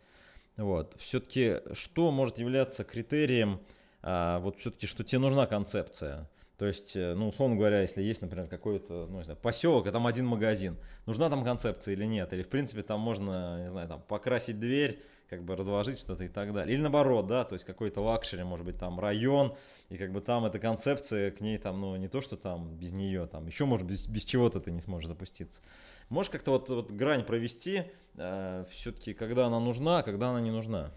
Вот, 0.57 0.93
все-таки 0.99 1.61
что 1.71 2.11
может 2.11 2.37
являться 2.37 2.83
критерием, 2.83 3.61
а, 4.01 4.39
вот 4.39 4.57
все-таки, 4.57 4.87
что 4.87 5.05
тебе 5.05 5.19
нужна 5.19 5.45
концепция? 5.45 6.27
То 6.57 6.67
есть, 6.67 6.95
э, 6.95 7.13
ну, 7.15 7.29
условно 7.29 7.55
говоря, 7.55 7.81
если 7.81 8.01
есть, 8.01 8.21
например, 8.21 8.47
какой-то, 8.47 9.07
ну, 9.09 9.17
не 9.17 9.23
знаю, 9.23 9.39
поселок, 9.41 9.87
а 9.87 9.91
там 9.91 10.05
один 10.05 10.27
магазин, 10.27 10.77
нужна 11.05 11.29
там 11.29 11.43
концепция 11.43 11.93
или 11.93 12.05
нет? 12.05 12.31
Или, 12.31 12.43
в 12.43 12.49
принципе, 12.49 12.83
там 12.83 12.99
можно, 12.99 13.63
не 13.63 13.69
знаю, 13.69 13.87
там 13.87 14.01
покрасить 14.07 14.59
дверь, 14.59 14.99
как 15.29 15.43
бы 15.43 15.55
разложить 15.55 15.99
что-то 15.99 16.23
и 16.23 16.27
так 16.27 16.53
далее. 16.53 16.75
Или 16.75 16.81
наоборот, 16.81 17.25
да, 17.25 17.43
то 17.43 17.53
есть 17.53 17.65
какой-то 17.65 18.01
luxury, 18.01 18.43
может 18.43 18.65
быть, 18.65 18.77
там 18.77 18.99
район, 18.99 19.55
и 19.89 19.97
как 19.97 20.11
бы 20.11 20.21
там 20.21 20.45
эта 20.45 20.59
концепция 20.59 21.31
к 21.31 21.41
ней 21.41 21.57
там, 21.57 21.81
ну, 21.81 21.95
не 21.95 22.07
то, 22.07 22.21
что 22.21 22.37
там 22.37 22.75
без 22.75 22.93
нее, 22.93 23.25
там 23.25 23.47
еще, 23.47 23.65
может, 23.65 23.87
без, 23.87 24.07
без 24.07 24.23
чего-то 24.23 24.59
ты 24.59 24.71
не 24.71 24.81
сможешь 24.81 25.07
запуститься. 25.07 25.61
Можешь 26.09 26.29
как-то 26.31 26.51
вот, 26.51 26.69
вот 26.69 26.91
грань 26.91 27.23
провести, 27.23 27.83
э, 28.15 28.65
все-таки, 28.69 29.15
когда 29.15 29.47
она 29.47 29.59
нужна, 29.59 29.99
а 29.99 30.03
когда 30.03 30.29
она 30.29 30.39
не 30.39 30.51
нужна? 30.51 30.91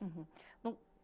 Угу. 0.00 0.26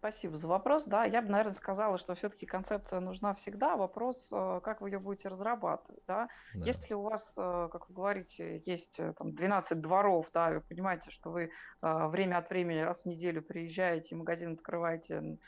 Спасибо 0.04 0.36
за 0.36 0.48
вопрос. 0.48 0.84
Да, 0.84 1.06
я 1.06 1.22
бы, 1.22 1.30
наверное, 1.30 1.54
сказала, 1.54 1.96
что 1.96 2.14
все-таки 2.14 2.44
концепция 2.44 3.00
нужна 3.00 3.32
всегда. 3.32 3.74
Вопрос, 3.74 4.28
э, 4.30 4.60
как 4.62 4.82
вы 4.82 4.90
ее 4.90 4.98
будете 4.98 5.28
разрабатывать. 5.28 6.02
Да? 6.06 6.28
Да. 6.52 6.66
Если 6.66 6.92
у 6.92 7.00
вас, 7.00 7.32
э, 7.38 7.68
как 7.72 7.88
вы 7.88 7.94
говорите, 7.94 8.62
есть 8.66 8.96
э, 8.98 9.14
там, 9.16 9.34
12 9.34 9.80
дворов, 9.80 10.28
да, 10.34 10.50
вы 10.50 10.60
понимаете, 10.60 11.10
что 11.10 11.30
вы 11.30 11.50
время 11.80 12.36
от 12.36 12.50
времени 12.50 12.80
раз 12.80 13.00
в 13.00 13.06
неделю 13.06 13.40
приезжаете, 13.40 14.14
магазин 14.14 14.52
открываете 14.52 15.38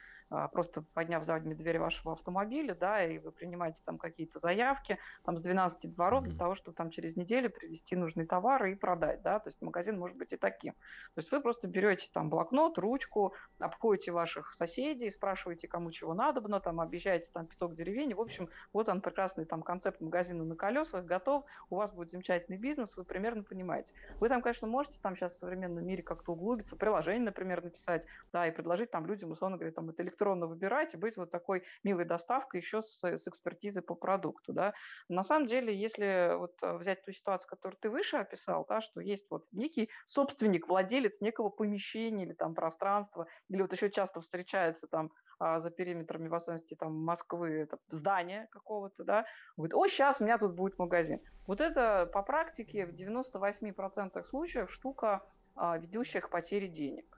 просто 0.53 0.83
подняв 0.95 1.25
заднюю 1.25 1.57
дверь 1.57 1.79
вашего 1.79 2.13
автомобиля, 2.13 2.75
да, 2.75 3.05
и 3.05 3.19
вы 3.19 3.31
принимаете 3.33 3.81
там 3.85 3.99
какие-то 3.99 4.39
заявки, 4.39 4.99
там 5.25 5.37
с 5.37 5.43
12 5.43 5.95
дворов 5.95 6.25
для 6.25 6.37
того, 6.37 6.55
чтобы 6.55 6.77
там 6.77 6.91
через 6.91 7.17
неделю 7.17 7.51
привезти 7.51 7.97
нужные 7.97 8.27
товары 8.27 8.73
и 8.73 8.75
продать, 8.75 9.23
да, 9.23 9.39
то 9.39 9.49
есть 9.49 9.63
магазин 9.63 9.99
может 9.99 10.17
быть 10.17 10.33
и 10.33 10.37
таким. 10.37 10.73
То 11.15 11.21
есть 11.21 11.31
вы 11.31 11.41
просто 11.41 11.69
берете 11.69 12.09
там 12.13 12.29
блокнот, 12.29 12.79
ручку, 12.79 13.35
обходите 13.59 14.13
ваших 14.13 14.55
соседей, 14.55 15.11
спрашиваете, 15.11 15.69
кому 15.69 15.91
чего 15.91 16.15
надо, 16.15 16.41
но 16.47 16.61
там 16.61 16.81
объезжаете 16.81 17.31
там 17.33 17.47
пяток 17.47 17.75
деревень, 17.75 18.15
в 18.15 18.21
общем, 18.21 18.49
вот 18.73 18.89
он 18.89 19.01
прекрасный 19.01 19.45
там 19.45 19.63
концепт 19.63 20.01
магазина 20.01 20.45
на 20.45 20.57
колесах, 20.57 21.05
готов, 21.05 21.45
у 21.71 21.77
вас 21.77 21.93
будет 21.93 22.11
замечательный 22.11 22.59
бизнес, 22.59 22.97
вы 22.97 23.05
примерно 23.05 23.43
понимаете. 23.43 23.93
Вы 24.21 24.29
там, 24.29 24.43
конечно, 24.43 24.67
можете 24.67 24.99
там 25.01 25.17
сейчас 25.17 25.35
в 25.35 25.39
современном 25.39 25.87
мире 25.87 26.03
как-то 26.03 26.33
углубиться, 26.33 26.77
приложение, 26.77 27.25
например, 27.25 27.63
написать, 27.63 28.05
да, 28.33 28.47
и 28.47 28.51
предложить 28.51 28.91
там 28.91 29.07
людям, 29.07 29.31
условно 29.31 29.57
говоря, 29.57 29.73
там 29.73 29.91
это 29.91 30.03
электронно 30.17 30.47
выбирать 30.47 30.95
и 30.95 30.97
быть 30.97 31.17
вот 31.17 31.31
такой 31.31 31.63
милой 31.85 32.05
доставкой 32.05 32.61
еще 32.61 32.83
с, 32.83 33.03
с 33.03 33.29
экспертизой 33.29 33.83
по 33.83 33.95
продукту. 33.95 34.53
Да. 34.53 34.73
На 35.09 35.23
самом 35.23 35.47
деле, 35.47 35.75
если 35.75 36.37
вот 36.37 36.55
э, 36.63 36.77
взять 36.77 37.05
ту 37.05 37.13
ситуацию, 37.13 37.49
которую 37.49 37.79
ты 37.81 37.91
выше 37.91 38.17
описал, 38.17 38.65
да, 38.69 38.81
что 38.81 39.01
есть 39.01 39.27
вот 39.31 39.47
некий 39.53 39.91
собственник, 40.07 40.69
владелец 40.69 41.21
некого 41.21 41.51
помещения 41.51 42.25
или 42.25 42.33
там 42.33 42.55
пространства, 42.55 43.27
или 43.49 43.63
вот 43.63 43.73
еще 43.73 43.91
часто 43.91 44.21
встречается 44.21 44.87
там 44.87 45.13
а, 45.39 45.61
за 45.61 45.71
периметрами, 45.71 46.29
в 46.29 46.35
особенности 46.35 46.75
там 46.75 46.93
Москвы, 47.05 47.51
это 47.51 47.79
здание 47.91 48.49
какого-то, 48.51 49.05
да, 49.05 49.27
говорит, 49.57 49.75
о, 49.75 49.87
сейчас 49.87 50.21
у 50.21 50.25
меня 50.25 50.39
тут 50.39 50.55
будет 50.55 50.79
магазин. 50.79 51.21
Вот 51.47 51.61
это 51.61 52.09
по 52.13 52.23
практике 52.23 52.87
в 52.87 52.91
98% 52.91 54.23
случаев 54.25 54.73
штука, 54.73 55.23
а, 55.55 55.79
ведущая 55.79 56.21
к 56.21 56.31
потере 56.31 56.69
денег. 56.69 57.16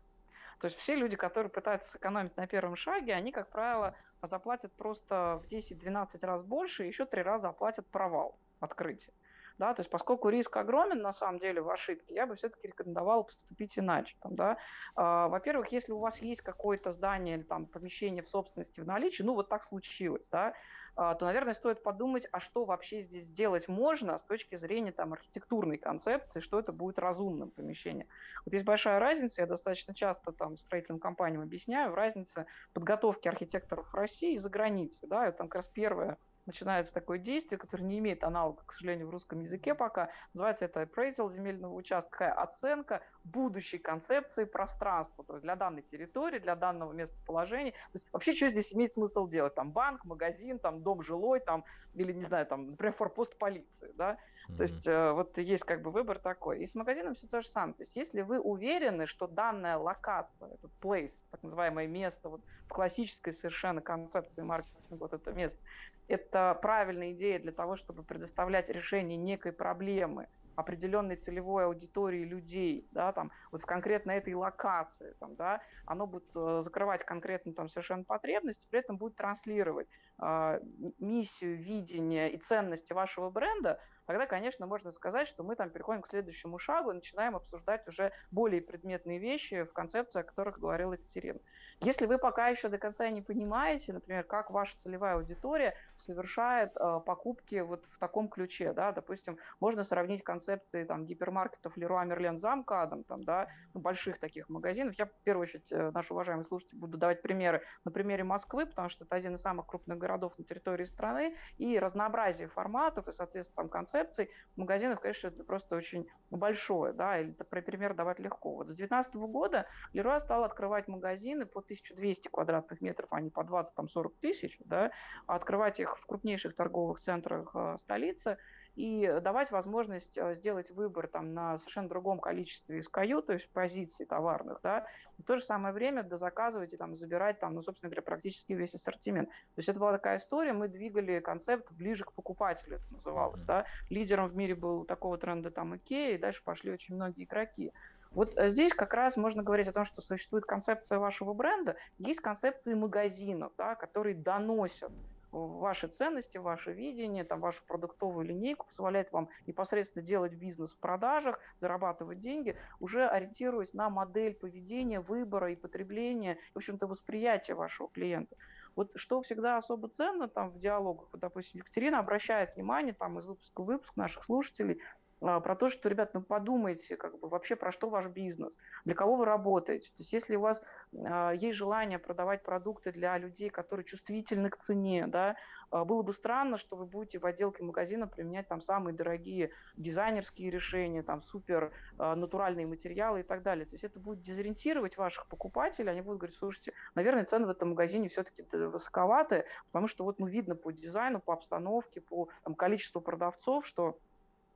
То 0.60 0.66
есть 0.66 0.76
все 0.76 0.94
люди, 0.96 1.16
которые 1.16 1.50
пытаются 1.50 1.90
сэкономить 1.90 2.36
на 2.36 2.46
первом 2.46 2.74
шаге, 2.74 3.14
они, 3.14 3.30
как 3.30 3.50
правило, 3.50 3.94
заплатят 4.22 4.72
просто 4.74 5.40
в 5.42 5.52
10-12 5.52 6.18
раз 6.26 6.42
больше, 6.42 6.84
и 6.84 6.88
еще 6.88 7.06
три 7.06 7.22
раза 7.22 7.48
оплатят 7.48 7.86
провал 7.88 8.40
открытия. 8.60 9.12
Да, 9.58 9.74
то 9.74 9.80
есть 9.80 9.90
поскольку 9.90 10.28
риск 10.28 10.56
огромен 10.56 11.02
на 11.02 11.12
самом 11.12 11.40
деле 11.40 11.60
в 11.60 11.68
ошибке, 11.68 12.14
я 12.14 12.26
бы 12.26 12.36
все-таки 12.36 12.68
рекомендовала 12.68 13.24
поступить 13.24 13.76
иначе. 13.76 14.16
Там, 14.20 14.36
да. 14.36 14.56
а, 14.94 15.28
во-первых, 15.28 15.72
если 15.72 15.90
у 15.90 15.98
вас 15.98 16.22
есть 16.22 16.42
какое-то 16.42 16.92
здание 16.92 17.36
или 17.36 17.42
там, 17.42 17.66
помещение 17.66 18.22
в 18.22 18.28
собственности 18.28 18.80
в 18.80 18.86
наличии, 18.86 19.24
ну 19.24 19.34
вот 19.34 19.48
так 19.48 19.64
случилось, 19.64 20.28
да, 20.30 20.54
а, 20.94 21.14
то, 21.16 21.26
наверное, 21.26 21.54
стоит 21.54 21.82
подумать, 21.82 22.28
а 22.30 22.38
что 22.38 22.64
вообще 22.64 23.00
здесь 23.02 23.26
сделать 23.26 23.66
можно 23.68 24.18
с 24.18 24.24
точки 24.24 24.56
зрения 24.56 24.92
там, 24.92 25.12
архитектурной 25.12 25.76
концепции, 25.78 26.40
что 26.40 26.58
это 26.58 26.72
будет 26.72 26.98
разумным 26.98 27.50
помещением. 27.50 28.08
Вот 28.44 28.52
есть 28.52 28.64
большая 28.64 29.00
разница, 29.00 29.42
я 29.42 29.46
достаточно 29.46 29.94
часто 29.94 30.32
там 30.32 30.56
строительным 30.56 31.00
компаниям 31.00 31.42
объясняю, 31.42 31.94
разница 31.94 32.46
подготовки 32.74 33.26
архитекторов 33.26 33.88
в 33.92 33.94
России 33.94 34.34
и 34.34 34.38
за 34.38 34.50
границей. 34.50 35.08
Да, 35.08 35.26
это 35.26 35.38
там 35.38 35.48
как 35.48 35.56
раз 35.56 35.68
первое 35.68 36.18
начинается 36.48 36.94
такое 36.94 37.18
действие, 37.18 37.58
которое 37.58 37.84
не 37.84 37.98
имеет 37.98 38.24
аналога, 38.24 38.62
к 38.66 38.72
сожалению, 38.72 39.06
в 39.06 39.10
русском 39.10 39.38
языке 39.40 39.74
пока. 39.74 40.10
Называется 40.32 40.64
это 40.64 40.82
appraisal 40.82 41.30
земельного 41.30 41.74
участка, 41.74 42.32
оценка 42.32 43.02
будущей 43.22 43.78
концепции 43.78 44.44
пространства, 44.44 45.24
то 45.24 45.34
есть 45.34 45.44
для 45.44 45.54
данной 45.56 45.82
территории, 45.82 46.38
для 46.38 46.56
данного 46.56 46.92
местоположения. 46.92 47.72
То 47.72 47.94
есть 47.94 48.12
вообще, 48.12 48.32
что 48.32 48.48
здесь 48.48 48.72
имеет 48.72 48.92
смысл 48.92 49.28
делать? 49.28 49.54
Там 49.54 49.70
банк, 49.70 50.04
магазин, 50.04 50.58
там 50.58 50.82
дом 50.82 51.02
жилой, 51.02 51.40
там, 51.40 51.64
или, 51.94 52.12
не 52.12 52.24
знаю, 52.24 52.46
там, 52.46 52.70
например, 52.70 52.94
форпост 52.94 53.36
полиции, 53.38 53.92
да? 53.94 54.16
Mm-hmm. 54.48 54.56
То 54.56 54.62
есть 54.62 54.86
э, 54.86 55.12
вот 55.12 55.38
есть 55.38 55.64
как 55.64 55.82
бы 55.82 55.90
выбор 55.90 56.18
такой. 56.18 56.60
И 56.60 56.66
с 56.66 56.74
магазином 56.74 57.14
все 57.14 57.26
то 57.26 57.42
же 57.42 57.48
самое. 57.48 57.74
То 57.74 57.82
есть 57.82 57.96
если 57.96 58.22
вы 58.22 58.40
уверены, 58.40 59.06
что 59.06 59.26
данная 59.26 59.76
локация, 59.76 60.54
этот 60.54 60.70
place, 60.80 61.12
так 61.30 61.42
называемое 61.42 61.86
место, 61.86 62.28
вот 62.30 62.40
в 62.66 62.68
классической 62.68 63.34
совершенно 63.34 63.80
концепции 63.80 64.42
маркетинга, 64.42 65.00
вот 65.00 65.12
это 65.12 65.32
место, 65.32 65.60
это 66.08 66.58
правильная 66.62 67.12
идея 67.12 67.38
для 67.38 67.52
того, 67.52 67.76
чтобы 67.76 68.02
предоставлять 68.02 68.70
решение 68.70 69.18
некой 69.18 69.52
проблемы, 69.52 70.28
определенной 70.58 71.14
целевой 71.14 71.66
аудитории 71.66 72.24
людей, 72.24 72.88
да, 72.90 73.12
там, 73.12 73.30
вот 73.52 73.62
в 73.62 73.66
конкретно 73.66 74.10
этой 74.10 74.34
локации, 74.34 75.14
там, 75.20 75.36
да, 75.36 75.60
оно 75.86 76.06
будет 76.08 76.28
э, 76.34 76.62
закрывать 76.64 77.04
конкретно 77.04 77.52
там 77.52 77.68
совершенно 77.68 78.02
потребности, 78.02 78.66
при 78.68 78.80
этом 78.80 78.98
будет 78.98 79.14
транслировать 79.14 79.86
э, 80.20 80.60
миссию, 80.98 81.56
видение 81.58 82.32
и 82.32 82.38
ценности 82.38 82.92
вашего 82.92 83.30
бренда 83.30 83.78
тогда, 84.08 84.24
конечно, 84.24 84.66
можно 84.66 84.90
сказать, 84.90 85.28
что 85.28 85.44
мы 85.44 85.54
там 85.54 85.68
переходим 85.68 86.00
к 86.00 86.08
следующему 86.08 86.58
шагу 86.58 86.92
и 86.92 86.94
начинаем 86.94 87.36
обсуждать 87.36 87.86
уже 87.88 88.10
более 88.30 88.62
предметные 88.62 89.18
вещи 89.18 89.64
в 89.64 89.72
концепции, 89.74 90.20
о 90.20 90.22
которых 90.22 90.58
говорила 90.58 90.94
Екатерина. 90.94 91.38
Если 91.80 92.06
вы 92.06 92.16
пока 92.16 92.48
еще 92.48 92.70
до 92.70 92.78
конца 92.78 93.08
не 93.10 93.20
понимаете, 93.20 93.92
например, 93.92 94.24
как 94.24 94.50
ваша 94.50 94.78
целевая 94.78 95.16
аудитория 95.16 95.74
совершает 95.94 96.74
э, 96.74 97.00
покупки 97.04 97.56
вот 97.56 97.84
в 97.84 97.98
таком 97.98 98.28
ключе, 98.28 98.72
да, 98.72 98.92
допустим, 98.92 99.36
можно 99.60 99.84
сравнить 99.84 100.24
концепции 100.24 100.84
там 100.84 101.04
гипермаркетов 101.04 101.76
Leroy 101.76 102.08
Merlin 102.08 102.38
за 102.38 102.56
МКАДом, 102.56 103.04
там, 103.04 103.22
да, 103.24 103.48
ну, 103.74 103.80
больших 103.80 104.18
таких 104.18 104.48
магазинов. 104.48 104.94
Я, 104.98 105.04
в 105.04 105.12
первую 105.22 105.42
очередь, 105.42 105.70
э, 105.70 105.90
наши 105.90 106.14
уважаемые 106.14 106.46
слушатели, 106.46 106.78
буду 106.78 106.96
давать 106.96 107.20
примеры 107.20 107.62
на 107.84 107.90
примере 107.90 108.24
Москвы, 108.24 108.64
потому 108.64 108.88
что 108.88 109.04
это 109.04 109.14
один 109.14 109.34
из 109.34 109.42
самых 109.42 109.66
крупных 109.66 109.98
городов 109.98 110.32
на 110.38 110.44
территории 110.44 110.86
страны, 110.86 111.36
и 111.58 111.78
разнообразие 111.78 112.48
форматов, 112.48 113.06
и, 113.06 113.12
соответственно, 113.12 113.64
там 113.64 113.68
концепции 113.68 113.97
концепций 113.98 114.30
магазинов, 114.56 115.00
конечно, 115.00 115.28
это 115.28 115.44
просто 115.44 115.76
очень 115.76 116.06
большое, 116.30 116.92
да, 116.92 117.20
или 117.20 117.32
про 117.32 117.62
пример 117.62 117.94
давать 117.94 118.18
легко. 118.18 118.54
Вот 118.54 118.68
с 118.68 118.74
2019 118.74 119.14
года 119.14 119.66
Леруа 119.92 120.18
стал 120.18 120.44
открывать 120.44 120.88
магазины 120.88 121.46
по 121.46 121.60
1200 121.60 122.28
квадратных 122.28 122.80
метров, 122.80 123.08
а 123.10 123.20
не 123.20 123.30
по 123.30 123.40
20-40 123.40 124.12
тысяч, 124.20 124.58
да, 124.64 124.90
а 125.26 125.36
открывать 125.36 125.80
их 125.80 125.98
в 125.98 126.06
крупнейших 126.06 126.54
торговых 126.54 127.00
центрах 127.00 127.50
э, 127.54 127.76
столицы– 127.78 128.38
и 128.78 129.12
давать 129.22 129.50
возможность 129.50 130.16
э, 130.16 130.36
сделать 130.36 130.70
выбор 130.70 131.08
там, 131.08 131.34
на 131.34 131.58
совершенно 131.58 131.88
другом 131.88 132.20
количестве 132.20 132.78
SKU, 132.78 133.22
то 133.22 133.32
есть 133.32 133.50
позиций 133.50 134.06
товарных, 134.06 134.60
да, 134.62 134.86
и 135.18 135.22
в 135.22 135.24
то 135.24 135.36
же 135.36 135.42
самое 135.42 135.74
время 135.74 136.04
дозаказывать 136.04 136.72
и 136.72 136.76
там, 136.76 136.94
забирать, 136.94 137.40
там, 137.40 137.54
ну, 137.54 137.62
собственно 137.62 137.90
говоря, 137.90 138.02
практически 138.02 138.52
весь 138.52 138.74
ассортимент. 138.74 139.30
То 139.30 139.58
есть 139.58 139.68
это 139.68 139.80
была 139.80 139.90
такая 139.90 140.18
история, 140.18 140.52
мы 140.52 140.68
двигали 140.68 141.18
концепт 141.18 141.66
ближе 141.72 142.04
к 142.04 142.12
покупателю, 142.12 142.76
это 142.76 142.92
называлось. 142.92 143.42
Mm-hmm. 143.42 143.46
Да. 143.46 143.66
Лидером 143.90 144.28
в 144.28 144.36
мире 144.36 144.54
был 144.54 144.84
такого 144.84 145.18
тренда 145.18 145.50
там 145.50 145.76
Икея, 145.76 146.14
и 146.14 146.18
дальше 146.18 146.44
пошли 146.44 146.70
очень 146.70 146.94
многие 146.94 147.24
игроки. 147.24 147.72
Вот 148.12 148.38
э, 148.38 148.48
здесь 148.48 148.72
как 148.72 148.94
раз 148.94 149.16
можно 149.16 149.42
говорить 149.42 149.66
о 149.66 149.72
том, 149.72 149.86
что 149.86 150.02
существует 150.02 150.44
концепция 150.44 151.00
вашего 151.00 151.34
бренда, 151.34 151.74
есть 151.98 152.20
концепции 152.20 152.74
магазинов, 152.74 153.50
да, 153.58 153.74
которые 153.74 154.14
доносят 154.14 154.92
ваши 155.30 155.88
ценности, 155.88 156.38
ваше 156.38 156.72
видение, 156.72 157.24
там, 157.24 157.40
вашу 157.40 157.64
продуктовую 157.66 158.26
линейку, 158.26 158.66
позволяет 158.66 159.12
вам 159.12 159.28
непосредственно 159.46 160.04
делать 160.04 160.34
бизнес 160.34 160.74
в 160.74 160.78
продажах, 160.78 161.38
зарабатывать 161.60 162.20
деньги, 162.20 162.56
уже 162.80 163.06
ориентируясь 163.06 163.74
на 163.74 163.90
модель 163.90 164.34
поведения, 164.34 165.00
выбора 165.00 165.52
и 165.52 165.56
потребления, 165.56 166.38
в 166.54 166.58
общем-то, 166.58 166.86
восприятия 166.86 167.54
вашего 167.54 167.88
клиента. 167.88 168.36
Вот 168.76 168.92
что 168.94 169.22
всегда 169.22 169.56
особо 169.56 169.88
ценно 169.88 170.28
там 170.28 170.50
в 170.50 170.58
диалогах, 170.58 171.08
вот, 171.12 171.20
допустим, 171.20 171.58
Екатерина 171.60 171.98
обращает 171.98 172.54
внимание 172.54 172.94
там 172.94 173.18
из 173.18 173.26
выпуска 173.26 173.62
в 173.62 173.66
выпуск 173.66 173.96
наших 173.96 174.22
слушателей 174.22 174.80
про 175.20 175.56
то, 175.56 175.68
что, 175.68 175.88
ребят, 175.88 176.14
ну 176.14 176.22
подумайте, 176.22 176.96
как 176.96 177.18
бы 177.18 177.28
вообще 177.28 177.56
про 177.56 177.72
что 177.72 177.88
ваш 177.88 178.06
бизнес, 178.06 178.56
для 178.84 178.94
кого 178.94 179.16
вы 179.16 179.24
работаете. 179.24 179.88
То 179.88 179.98
есть 179.98 180.12
если 180.12 180.36
у 180.36 180.40
вас 180.40 180.62
э, 180.92 181.32
есть 181.40 181.56
желание 181.56 181.98
продавать 181.98 182.42
продукты 182.42 182.92
для 182.92 183.18
людей, 183.18 183.50
которые 183.50 183.84
чувствительны 183.84 184.50
к 184.50 184.56
цене, 184.56 185.06
да, 185.06 185.36
э, 185.72 185.84
было 185.84 186.02
бы 186.02 186.12
странно, 186.12 186.56
что 186.56 186.76
вы 186.76 186.86
будете 186.86 187.18
в 187.18 187.26
отделке 187.26 187.64
магазина 187.64 188.06
применять 188.06 188.48
там 188.48 188.60
самые 188.60 188.94
дорогие 188.94 189.50
дизайнерские 189.76 190.50
решения, 190.50 191.02
там 191.02 191.22
супер 191.22 191.72
э, 191.98 192.14
натуральные 192.14 192.66
материалы 192.66 193.20
и 193.20 193.22
так 193.24 193.42
далее. 193.42 193.66
То 193.66 193.74
есть 193.74 193.84
это 193.84 193.98
будет 193.98 194.22
дезориентировать 194.22 194.96
ваших 194.96 195.26
покупателей, 195.26 195.90
они 195.90 196.00
будут 196.00 196.20
говорить, 196.20 196.38
слушайте, 196.38 196.72
наверное, 196.94 197.24
цены 197.24 197.46
в 197.46 197.50
этом 197.50 197.70
магазине 197.70 198.08
все-таки 198.08 198.44
высоковаты, 198.52 199.46
потому 199.66 199.88
что 199.88 200.04
вот 200.04 200.20
ну, 200.20 200.26
видно 200.26 200.54
по 200.54 200.70
дизайну, 200.70 201.20
по 201.20 201.32
обстановке, 201.32 202.00
по 202.00 202.28
там, 202.44 202.54
количеству 202.54 203.00
продавцов, 203.00 203.66
что 203.66 203.98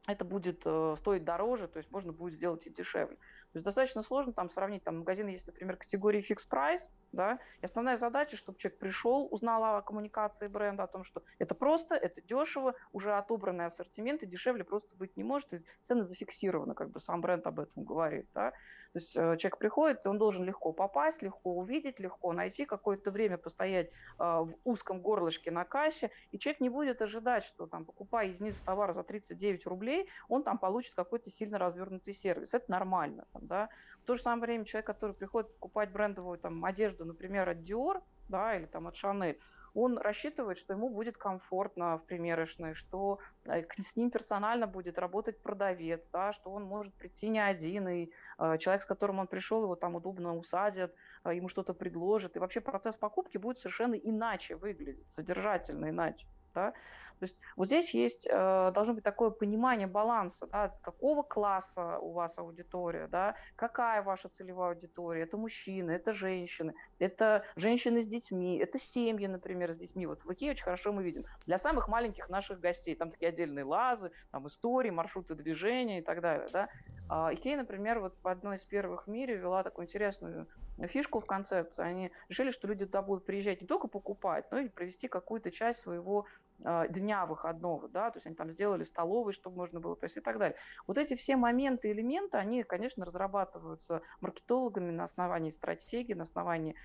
это 0.07 0.25
будет 0.25 0.63
э, 0.65 0.97
стоить 0.99 1.25
дороже, 1.25 1.69
то 1.69 1.79
есть 1.79 1.91
можно 1.91 2.13
будет 2.13 2.35
сделать 2.35 2.67
и 2.67 2.71
дешевле. 2.71 3.17
То 3.53 3.59
есть 3.59 3.65
достаточно 3.65 4.03
сложно 4.03 4.33
там 4.33 4.51
сравнить, 4.51 4.83
там 4.83 5.01
магазины 5.01 5.29
есть, 5.29 5.47
например, 5.47 5.77
категории 5.77 6.25
fixed 6.27 6.49
price, 6.51 6.91
да, 7.13 7.39
и 7.61 7.65
основная 7.67 7.99
задача, 7.99 8.37
чтобы 8.37 8.59
человек 8.59 8.79
пришел, 8.79 9.29
узнал 9.31 9.63
о 9.77 9.83
коммуникации 9.83 10.49
бренда, 10.49 10.85
о 10.85 10.87
том, 10.87 11.05
что 11.05 11.23
это 11.39 11.55
просто, 11.55 11.95
это 11.95 12.23
дешево, 12.23 12.75
уже 12.93 13.13
отобранный 13.13 13.67
ассортимент, 13.67 14.23
и 14.23 14.27
дешевле 14.27 14.65
просто 14.65 14.95
быть 14.97 15.17
не 15.17 15.25
может, 15.25 15.53
и 15.53 15.63
цены 15.83 16.05
зафиксированы, 16.05 16.75
как 16.75 16.91
бы 16.91 17.01
сам 17.01 17.21
бренд 17.21 17.47
об 17.47 17.61
этом 17.61 17.85
говорит, 17.85 18.27
да. 18.35 18.53
То 18.93 18.99
есть 18.99 19.17
э, 19.17 19.37
человек 19.39 19.59
приходит, 19.59 20.07
он 20.07 20.19
должен 20.19 20.45
легко 20.45 20.73
попасть, 20.73 21.23
легко 21.23 21.55
увидеть, 21.57 21.99
легко 21.99 22.33
найти, 22.35 22.67
какое-то 22.67 23.11
время 23.11 23.39
постоять 23.39 23.89
э, 23.89 23.91
в 24.19 24.55
узком 24.65 25.01
горлышке 25.01 25.51
на 25.51 25.65
кассе, 25.65 26.11
и 26.31 26.39
человек 26.39 26.61
не 26.61 26.69
будет 26.69 27.01
ожидать, 27.01 27.45
что 27.45 27.67
там, 27.67 27.87
покупая 27.87 28.29
единицу 28.29 28.59
товара 28.67 28.93
за 28.93 29.03
39 29.03 29.67
рублей, 29.67 30.09
он 30.29 30.43
там 30.43 30.59
получит 30.59 30.95
какой-то 30.95 31.31
сильно 31.31 31.59
развернутый 31.59 32.13
сервис. 32.13 32.53
Это 32.53 32.71
нормально. 32.71 33.27
Там, 33.43 33.47
да. 33.47 33.69
В 34.03 34.07
то 34.07 34.17
же 34.17 34.23
самое 34.23 34.43
время 34.43 34.65
человек, 34.65 34.87
который 34.87 35.15
приходит 35.15 35.53
покупать 35.55 35.91
брендовую 35.91 36.39
там, 36.39 36.65
одежду, 36.65 37.05
например, 37.05 37.49
от 37.49 37.59
Dior, 37.59 38.03
да, 38.29 38.57
или 38.57 38.67
там 38.67 38.89
от 38.89 38.95
Chanel, 38.95 39.39
он 39.75 39.97
рассчитывает, 39.97 40.59
что 40.59 40.75
ему 40.75 40.91
будет 40.91 41.17
комфортно 41.17 41.97
в 41.97 42.05
примерочной, 42.05 42.75
что 42.75 43.21
э, 43.47 43.63
с 43.79 43.97
ним 43.97 44.11
персонально 44.11 44.67
будет 44.67 44.99
работать 44.99 45.41
продавец, 45.41 46.03
да, 46.13 46.33
что 46.33 46.51
он 46.51 46.65
может 46.65 46.93
прийти 46.95 47.29
не 47.29 47.39
один, 47.39 47.89
и 47.89 48.11
э, 48.39 48.59
человек, 48.59 48.83
с 48.83 48.87
которым 48.87 49.21
он 49.21 49.29
пришел, 49.29 49.63
его 49.63 49.77
там 49.77 49.95
удобно 49.95 50.37
усадят, 50.37 50.95
э, 51.25 51.37
ему 51.37 51.49
что-то 51.49 51.73
предложат, 51.73 52.37
и 52.37 52.39
вообще 52.39 52.61
процесс 52.61 52.97
покупки 52.97 53.39
будет 53.39 53.59
совершенно 53.59 53.95
иначе 53.95 54.57
выглядеть, 54.57 55.11
содержательно 55.11 55.89
иначе. 55.89 56.27
Да? 56.55 56.75
То 57.23 57.27
есть 57.27 57.39
вот 57.55 57.67
здесь 57.67 57.95
есть, 57.95 58.27
э, 58.29 58.73
должно 58.75 58.95
быть 58.95 59.05
такое 59.05 59.31
понимание 59.31 59.87
баланса, 59.87 60.49
да, 60.49 60.75
какого 60.83 61.23
класса 61.23 62.01
у 62.01 62.11
вас 62.11 62.37
аудитория, 62.37 63.07
да, 63.07 63.37
какая 63.55 64.03
ваша 64.03 64.29
целевая 64.29 64.71
аудитория, 64.71 65.23
это 65.23 65.37
мужчины, 65.37 65.93
это 65.93 66.13
женщины, 66.13 66.75
это 66.99 67.45
женщины 67.55 68.03
с 68.03 68.09
детьми, 68.09 68.59
это 68.59 68.77
семьи, 68.77 69.29
например, 69.29 69.73
с 69.73 69.77
детьми. 69.77 70.05
Вот 70.05 70.25
в 70.25 70.33
Икее 70.33 70.51
очень 70.51 70.65
хорошо 70.65 70.93
мы 70.93 71.05
видим. 71.05 71.25
Для 71.47 71.59
самых 71.59 71.87
маленьких 71.87 72.29
наших 72.29 72.59
гостей, 72.59 72.97
там 72.97 73.13
такие 73.13 73.29
отдельные 73.29 73.65
лазы, 73.65 74.11
там 74.33 74.49
истории, 74.49 74.91
маршруты 74.91 75.37
движения 75.37 76.01
и 76.01 76.03
так 76.03 76.23
далее, 76.23 76.49
да. 76.53 76.69
А 77.09 77.33
Икея, 77.33 77.57
например, 77.57 78.01
вот 78.01 78.17
в 78.21 78.27
одной 78.27 78.57
из 78.57 78.65
первых 78.65 79.07
в 79.07 79.11
мире 79.11 79.37
ввела 79.37 79.63
такую 79.63 79.87
интересную 79.87 80.49
фишку 80.89 81.21
в 81.21 81.27
концепцию. 81.27 81.87
Они 81.87 82.11
решили, 82.29 82.51
что 82.51 82.67
люди 82.67 82.85
туда 82.85 83.03
будут 83.03 83.25
приезжать 83.25 83.61
не 83.61 83.67
только 83.67 83.87
покупать, 83.87 84.51
но 84.51 84.59
и 84.59 84.69
провести 84.69 85.09
какую-то 85.09 85.51
часть 85.51 85.81
своего 85.81 86.27
дня 86.59 87.27
выходного, 87.27 87.89
да, 87.89 88.11
то 88.11 88.19
есть 88.19 88.27
они 88.27 88.37
там 88.37 88.51
сделали 88.51 88.85
столовые, 88.85 89.33
чтобы 89.33 89.57
можно 89.57 89.81
было, 89.81 89.97
то 89.97 90.05
есть 90.05 90.17
и 90.17 90.21
так 90.21 90.39
далее. 90.39 90.57
Вот 90.87 90.97
эти 90.97 91.15
все 91.15 91.37
моменты, 91.37 91.91
элементы, 91.91 92.37
они, 92.37 92.63
конечно, 92.63 93.05
разрабатываются 93.05 94.03
маркетологами 94.21 94.93
на 94.93 95.05
основании 95.05 95.51
стратегии, 95.51 96.15
на 96.15 96.25
основании 96.25 96.77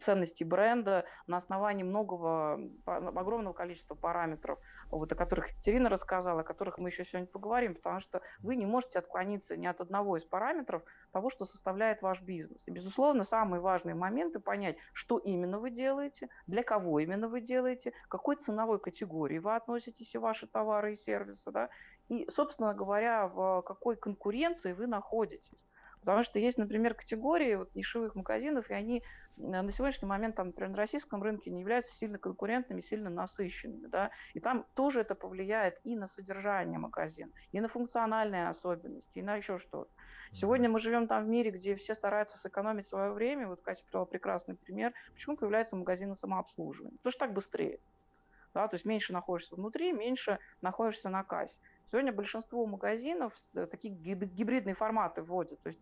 ценностей 0.00 0.44
бренда, 0.44 1.06
на 1.26 1.38
основании 1.38 1.82
многого, 1.82 2.60
огромного 2.84 3.52
количества 3.52 3.96
параметров, 3.96 4.60
вот, 4.90 5.10
о 5.10 5.16
которых 5.16 5.48
Екатерина 5.48 5.88
рассказала, 5.88 6.42
о 6.42 6.44
которых 6.44 6.78
мы 6.78 6.90
еще 6.90 7.04
сегодня 7.04 7.26
поговорим, 7.26 7.74
потому 7.74 7.98
что 7.98 8.22
вы 8.38 8.54
не 8.54 8.66
можете 8.66 9.00
отклониться 9.00 9.56
ни 9.56 9.66
от 9.66 9.80
одного 9.80 10.16
из 10.16 10.24
параметров 10.24 10.82
того, 11.10 11.30
что 11.30 11.44
составляет 11.44 12.00
ваш 12.02 12.22
бизнес. 12.22 12.62
И, 12.66 12.70
безусловно, 12.70 13.24
самые 13.24 13.60
важные 13.60 13.96
моменты 13.96 14.38
понять, 14.38 14.76
что 14.92 15.18
именно 15.18 15.58
вы 15.58 15.70
делаете, 15.70 16.28
для 16.46 16.62
кого 16.62 17.00
именно 17.00 17.26
вы 17.26 17.40
делаете, 17.40 17.92
какой 18.08 18.36
ценовой 18.36 18.78
категории 18.78 19.05
вы 19.06 19.54
относитесь 19.54 20.14
и 20.14 20.18
ваши 20.18 20.46
товары 20.46 20.92
и 20.92 20.96
сервисы, 20.96 21.50
да, 21.50 21.68
и, 22.08 22.28
собственно 22.28 22.74
говоря, 22.74 23.26
в 23.26 23.62
какой 23.62 23.96
конкуренции 23.96 24.72
вы 24.72 24.86
находитесь. 24.86 25.58
Потому 26.06 26.22
что 26.22 26.38
есть, 26.38 26.56
например, 26.56 26.94
категории 26.94 27.56
вот, 27.56 27.74
нишевых 27.74 28.14
магазинов, 28.14 28.70
и 28.70 28.74
они 28.74 29.02
на 29.36 29.68
сегодняшний 29.72 30.06
момент, 30.06 30.36
там, 30.36 30.46
например, 30.46 30.70
на 30.70 30.76
российском 30.76 31.20
рынке 31.20 31.50
не 31.50 31.60
являются 31.60 31.92
сильно 31.96 32.16
конкурентными, 32.16 32.80
сильно 32.80 33.10
насыщенными. 33.10 33.88
Да? 33.88 34.12
И 34.32 34.38
там 34.38 34.64
тоже 34.74 35.00
это 35.00 35.16
повлияет 35.16 35.80
и 35.82 35.96
на 35.96 36.06
содержание 36.06 36.78
магазина, 36.78 37.32
и 37.50 37.60
на 37.60 37.66
функциональные 37.66 38.48
особенности, 38.48 39.18
и 39.18 39.22
на 39.22 39.34
еще 39.34 39.58
что-то. 39.58 39.90
Сегодня 40.32 40.68
мы 40.68 40.78
живем 40.78 41.08
там 41.08 41.24
в 41.24 41.28
мире, 41.28 41.50
где 41.50 41.74
все 41.74 41.94
стараются 41.96 42.38
сэкономить 42.38 42.86
свое 42.86 43.10
время. 43.10 43.48
Вот 43.48 43.62
Катя 43.62 43.82
привела 43.84 44.04
прекрасный 44.04 44.54
пример. 44.54 44.92
Почему 45.12 45.36
появляются 45.36 45.74
магазины 45.74 46.14
самообслуживания? 46.14 46.96
Потому 46.98 47.10
что 47.10 47.18
так 47.18 47.34
быстрее. 47.34 47.80
Да, 48.56 48.68
то 48.68 48.76
есть 48.76 48.86
меньше 48.86 49.12
находишься 49.12 49.54
внутри, 49.54 49.92
меньше 49.92 50.38
находишься 50.62 51.10
на 51.10 51.22
кассе. 51.24 51.60
Сегодня 51.84 52.10
большинство 52.10 52.64
магазинов 52.64 53.34
э, 53.54 53.66
такие 53.66 53.92
гибридные 53.92 54.74
форматы 54.74 55.20
вводят. 55.20 55.60
То 55.62 55.68
есть 55.68 55.80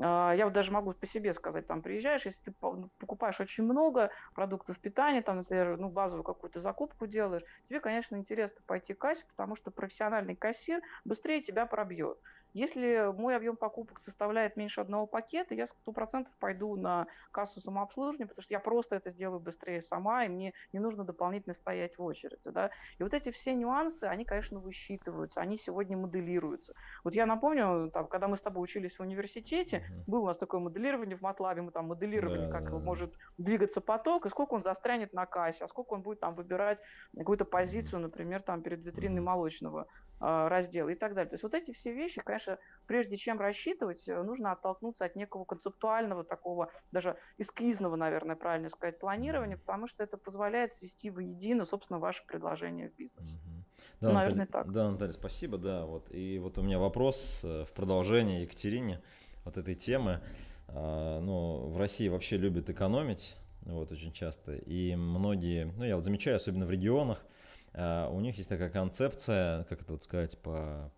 а, 0.00 0.32
я 0.32 0.44
вот 0.44 0.54
даже 0.54 0.70
могу 0.70 0.92
по 0.92 1.04
себе 1.04 1.32
сказать, 1.34 1.66
там 1.66 1.82
приезжаешь, 1.82 2.24
если 2.24 2.40
ты 2.44 2.54
ну, 2.62 2.90
покупаешь 3.00 3.40
очень 3.40 3.64
много 3.64 4.12
продуктов 4.36 4.78
питания, 4.78 5.20
там, 5.20 5.38
например, 5.38 5.76
ну, 5.78 5.88
базовую 5.88 6.22
какую-то 6.22 6.60
закупку 6.60 7.08
делаешь, 7.08 7.42
тебе, 7.68 7.80
конечно, 7.80 8.14
интересно 8.14 8.62
пойти 8.68 8.94
к 8.94 9.00
кассе, 9.00 9.24
потому 9.28 9.56
что 9.56 9.72
профессиональный 9.72 10.36
кассир 10.36 10.80
быстрее 11.04 11.42
тебя 11.42 11.66
пробьет. 11.66 12.18
Если 12.54 13.12
мой 13.12 13.34
объем 13.34 13.56
покупок 13.56 14.00
составляет 14.00 14.56
меньше 14.56 14.80
одного 14.80 15.06
пакета, 15.06 15.54
я 15.54 15.66
сто 15.66 15.92
процентов 15.92 16.32
пойду 16.38 16.76
на 16.76 17.06
кассу 17.30 17.60
самообслуживания, 17.60 18.26
потому 18.26 18.42
что 18.42 18.52
я 18.52 18.60
просто 18.60 18.96
это 18.96 19.10
сделаю 19.10 19.40
быстрее 19.40 19.82
сама, 19.82 20.24
и 20.24 20.28
мне 20.28 20.52
не 20.72 20.78
нужно 20.78 21.04
дополнительно 21.04 21.54
стоять 21.54 21.96
в 21.96 22.02
очереди. 22.02 22.38
Да? 22.44 22.70
И 22.98 23.02
вот 23.02 23.14
эти 23.14 23.30
все 23.30 23.54
нюансы, 23.54 24.04
они, 24.04 24.24
конечно, 24.24 24.58
высчитываются, 24.58 25.40
они 25.40 25.56
сегодня 25.56 25.96
моделируются. 25.96 26.74
Вот 27.04 27.14
я 27.14 27.26
напомню, 27.26 27.90
там, 27.92 28.06
когда 28.06 28.28
мы 28.28 28.36
с 28.36 28.42
тобой 28.42 28.62
учились 28.64 28.98
в 28.98 29.00
университете, 29.00 29.78
uh-huh. 29.78 30.04
было 30.06 30.20
у 30.20 30.26
нас 30.26 30.38
такое 30.38 30.60
моделирование 30.60 31.16
в 31.16 31.22
MATLAB, 31.22 31.62
мы 31.62 31.70
там 31.70 31.86
моделировали, 31.86 32.46
да, 32.46 32.52
как 32.52 32.70
да, 32.70 32.78
может 32.78 33.14
двигаться 33.38 33.80
поток, 33.80 34.26
и 34.26 34.28
сколько 34.30 34.54
он 34.54 34.62
застрянет 34.62 35.12
на 35.12 35.26
кассе, 35.26 35.64
а 35.64 35.68
сколько 35.68 35.94
он 35.94 36.02
будет 36.02 36.20
там 36.20 36.34
выбирать 36.34 36.82
какую-то 37.16 37.44
позицию, 37.44 38.00
например, 38.00 38.42
там 38.42 38.62
перед 38.62 38.84
витриной 38.84 39.20
молочного 39.20 39.86
а, 40.24 40.48
раздела 40.48 40.88
и 40.88 40.94
так 40.94 41.14
далее. 41.14 41.28
То 41.28 41.34
есть 41.34 41.42
вот 41.42 41.52
эти 41.52 41.72
все 41.72 41.92
вещи, 41.92 42.22
конечно, 42.22 42.56
прежде 42.86 43.16
чем 43.16 43.40
рассчитывать, 43.40 44.06
э, 44.06 44.22
нужно 44.22 44.52
оттолкнуться 44.52 45.04
от 45.04 45.16
некого 45.16 45.44
концептуального 45.44 46.22
такого, 46.22 46.70
даже 46.92 47.16
эскизного, 47.38 47.96
наверное, 47.96 48.36
правильно 48.36 48.68
сказать, 48.68 49.00
планирования, 49.00 49.56
потому 49.56 49.88
что 49.88 50.04
это 50.04 50.16
позволяет 50.16 50.72
свести 50.72 51.10
воедино, 51.10 51.64
собственно, 51.64 51.98
ваше 51.98 52.24
предложение 52.24 52.90
в 52.90 52.94
бизнесе. 52.94 53.36
Да, 54.00 54.10
ну, 54.10 54.14
наверное, 54.14 54.46
Наталья, 54.46 54.64
так. 54.64 54.72
Да, 54.72 54.90
Наталья, 54.92 55.12
спасибо, 55.12 55.58
да. 55.58 55.86
Вот. 55.86 56.06
И 56.14 56.38
вот 56.38 56.56
у 56.56 56.62
меня 56.62 56.78
вопрос 56.78 57.40
э, 57.42 57.64
в 57.64 57.72
продолжение 57.72 58.42
Екатерине 58.42 59.02
вот 59.44 59.56
этой 59.56 59.74
темы. 59.74 60.20
А, 60.68 61.18
ну, 61.18 61.66
в 61.68 61.76
России 61.78 62.06
вообще 62.06 62.36
любят 62.36 62.70
экономить, 62.70 63.34
вот 63.62 63.90
очень 63.90 64.12
часто. 64.12 64.54
И 64.54 64.94
многие, 64.94 65.64
ну 65.76 65.84
я 65.84 65.96
вот 65.96 66.04
замечаю, 66.04 66.36
особенно 66.36 66.64
в 66.64 66.70
регионах, 66.70 67.26
а, 67.74 68.08
у 68.08 68.20
них 68.20 68.36
есть 68.36 68.48
такая 68.48 68.70
концепция, 68.70 69.64
как 69.64 69.82
это 69.82 69.92
вот 69.92 70.04
сказать 70.04 70.38
по 70.38 70.90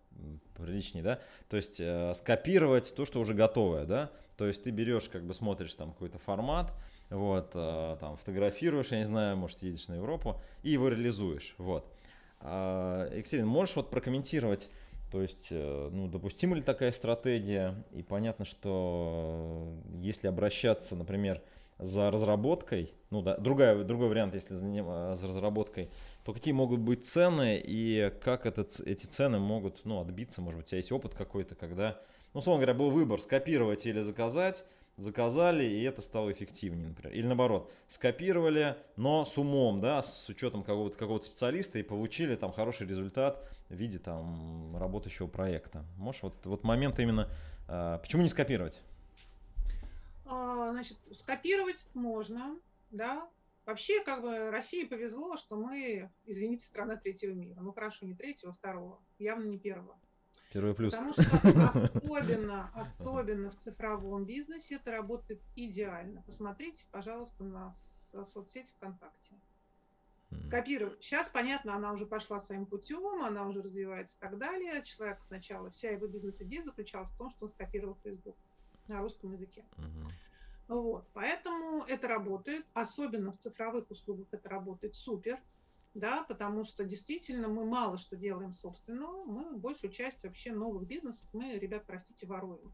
приличнее, 0.55 1.03
да, 1.03 1.19
то 1.49 1.57
есть 1.57 1.79
э, 1.79 2.13
скопировать 2.15 2.93
то, 2.95 3.05
что 3.05 3.19
уже 3.19 3.33
готовое, 3.33 3.85
да, 3.85 4.11
то 4.37 4.47
есть 4.47 4.63
ты 4.63 4.71
берешь, 4.71 5.09
как 5.09 5.23
бы 5.23 5.33
смотришь 5.33 5.73
там 5.73 5.91
какой-то 5.91 6.17
формат, 6.19 6.73
вот, 7.09 7.51
э, 7.53 7.97
там 7.99 8.17
фотографируешь, 8.17 8.87
я 8.87 8.99
не 8.99 9.03
знаю, 9.03 9.35
может 9.37 9.61
едешь 9.61 9.87
на 9.87 9.95
Европу 9.95 10.41
и 10.63 10.71
его 10.71 10.87
реализуешь, 10.87 11.55
вот. 11.57 11.91
А, 12.39 13.09
Екатерина, 13.13 13.47
можешь 13.47 13.75
вот 13.75 13.89
прокомментировать, 13.89 14.69
то 15.11 15.21
есть, 15.21 15.47
э, 15.51 15.89
ну, 15.91 16.07
допустима 16.07 16.55
ли 16.55 16.61
такая 16.61 16.91
стратегия, 16.91 17.75
и 17.91 18.01
понятно, 18.01 18.45
что 18.45 19.73
если 19.99 20.27
обращаться, 20.27 20.95
например, 20.95 21.41
за 21.77 22.09
разработкой, 22.09 22.93
ну 23.09 23.21
да, 23.21 23.37
другая, 23.37 23.83
другой 23.83 24.09
вариант, 24.09 24.33
если 24.33 24.53
за, 24.53 25.15
за 25.15 25.27
разработкой, 25.27 25.89
то 26.25 26.33
какие 26.33 26.53
могут 26.53 26.79
быть 26.79 27.05
цены 27.05 27.61
и 27.63 28.11
как 28.23 28.47
этот, 28.47 28.79
эти 28.79 29.05
цены 29.05 29.37
могут 29.37 29.85
ну, 29.85 30.01
отбиться? 30.01 30.41
Может 30.41 30.57
быть, 30.57 30.65
у 30.65 30.69
тебя 30.69 30.77
есть 30.77 30.91
опыт 30.91 31.13
какой-то, 31.13 31.53
когда, 31.53 32.01
ну, 32.33 32.39
условно 32.39 32.65
говоря, 32.65 32.77
был 32.77 32.89
выбор 32.89 33.21
скопировать 33.21 33.85
или 33.85 34.01
заказать, 34.01 34.65
заказали, 34.97 35.63
и 35.63 35.83
это 35.83 36.01
стало 36.01 36.31
эффективнее, 36.31 36.87
например. 36.87 37.15
Или 37.15 37.27
наоборот, 37.27 37.71
скопировали, 37.87 38.75
но 38.95 39.23
с 39.23 39.37
умом, 39.37 39.81
да, 39.81 40.01
с 40.01 40.27
учетом 40.27 40.63
какого-то 40.63 40.97
какого 40.97 41.21
специалиста 41.21 41.77
и 41.77 41.83
получили 41.83 42.35
там 42.35 42.51
хороший 42.51 42.87
результат 42.87 43.47
в 43.69 43.75
виде 43.75 43.99
там 43.99 44.75
работающего 44.77 45.27
проекта. 45.27 45.85
Можешь 45.95 46.23
вот, 46.23 46.43
вот 46.43 46.63
момент 46.63 46.99
именно, 46.99 47.29
э, 47.67 47.99
почему 48.01 48.23
не 48.23 48.29
скопировать? 48.29 48.81
А, 50.25 50.71
значит, 50.71 50.97
скопировать 51.11 51.85
можно, 51.93 52.57
да, 52.89 53.27
Вообще, 53.65 54.03
как 54.03 54.21
бы 54.21 54.51
России 54.51 54.85
повезло, 54.85 55.37
что 55.37 55.55
мы, 55.55 56.11
извините, 56.25 56.65
страна 56.65 56.97
третьего 56.97 57.33
мира. 57.33 57.59
Ну 57.61 57.73
хорошо, 57.73 58.05
не 58.05 58.13
третьего, 58.13 58.53
второго, 58.53 59.01
явно 59.17 59.45
не 59.45 59.57
первого. 59.57 59.97
Первый 60.53 60.75
плюс. 60.75 60.93
Потому 60.93 61.13
что 61.13 61.69
особенно, 61.69 62.71
особенно 62.75 63.49
в 63.49 63.55
цифровом 63.55 64.25
бизнесе 64.25 64.75
это 64.75 64.91
работает 64.91 65.41
идеально. 65.55 66.21
Посмотрите, 66.21 66.85
пожалуйста, 66.91 67.43
на 67.43 67.73
соцсеть 68.23 68.69
ВКонтакте. 68.77 69.35
Скопировать. 70.41 71.01
Сейчас, 71.01 71.29
понятно, 71.29 71.75
она 71.75 71.91
уже 71.91 72.05
пошла 72.05 72.39
своим 72.39 72.65
путем, 72.65 73.23
она 73.23 73.47
уже 73.47 73.61
развивается 73.61 74.17
и 74.17 74.19
так 74.19 74.37
далее. 74.37 74.83
Человек 74.83 75.19
сначала, 75.23 75.71
вся 75.71 75.89
его 75.89 76.07
бизнес-идея 76.07 76.63
заключалась 76.63 77.11
в 77.11 77.17
том, 77.17 77.29
что 77.29 77.45
он 77.45 77.49
скопировал 77.49 77.97
Facebook 78.03 78.35
на 78.87 79.01
русском 79.01 79.31
языке. 79.31 79.65
Uh-huh. 79.77 80.11
Вот. 80.67 81.05
Поэтому 81.13 81.83
это 81.83 82.07
работает, 82.07 82.65
особенно 82.73 83.31
в 83.31 83.37
цифровых 83.37 83.89
услугах 83.91 84.27
это 84.31 84.49
работает 84.49 84.95
супер, 84.95 85.37
да, 85.93 86.23
потому 86.23 86.63
что 86.63 86.83
действительно 86.83 87.47
мы 87.47 87.65
мало 87.65 87.97
что 87.97 88.15
делаем 88.15 88.51
собственного, 88.51 89.23
мы 89.25 89.57
большую 89.57 89.91
часть 89.91 90.23
вообще 90.23 90.51
новых 90.51 90.87
бизнесов 90.87 91.27
мы, 91.33 91.53
ребят, 91.57 91.83
простите, 91.85 92.25
воруем. 92.25 92.71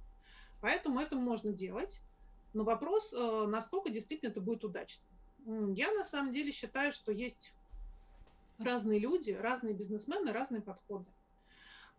Поэтому 0.61 0.99
это 0.99 1.15
можно 1.15 1.51
делать, 1.51 2.01
но 2.53 2.63
вопрос, 2.63 3.13
э, 3.13 3.45
насколько 3.47 3.89
действительно 3.89 4.29
это 4.29 4.41
будет 4.41 4.63
удачно. 4.63 5.05
Я 5.45 5.91
на 5.91 6.03
самом 6.03 6.33
деле 6.33 6.51
считаю, 6.51 6.93
что 6.93 7.11
есть 7.11 7.53
разные 8.57 8.99
люди, 8.99 9.31
разные 9.31 9.73
бизнесмены, 9.73 10.31
разные 10.31 10.61
подходы. 10.61 11.05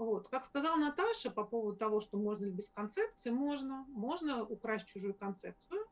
Вот. 0.03 0.29
Как 0.29 0.43
сказала 0.43 0.77
Наташа 0.77 1.31
по 1.31 1.45
поводу 1.45 1.77
того, 1.77 2.01
что 2.01 2.17
можно 2.17 2.47
ли 2.47 2.51
без 2.51 2.71
концепции, 2.71 3.31
можно. 3.31 3.87
Можно 3.89 4.45
украсть 4.45 4.87
чужую 4.87 5.15
концепцию. 5.15 5.87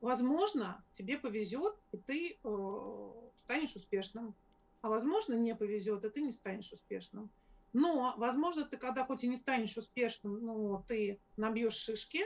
Возможно, 0.00 0.84
тебе 0.92 1.18
повезет, 1.18 1.74
и 1.90 1.96
ты 1.96 2.38
э, 2.42 3.12
станешь 3.38 3.74
успешным. 3.74 4.36
А 4.82 4.88
возможно, 4.88 5.34
не 5.34 5.56
повезет, 5.56 6.04
и 6.04 6.10
ты 6.10 6.20
не 6.20 6.30
станешь 6.30 6.72
успешным. 6.72 7.28
Но, 7.72 8.14
возможно, 8.18 8.64
ты 8.64 8.76
когда 8.76 9.04
хоть 9.04 9.24
и 9.24 9.28
не 9.28 9.36
станешь 9.36 9.76
успешным, 9.76 10.38
но 10.44 10.84
ты 10.86 11.20
набьешь 11.36 11.74
шишки 11.74 12.22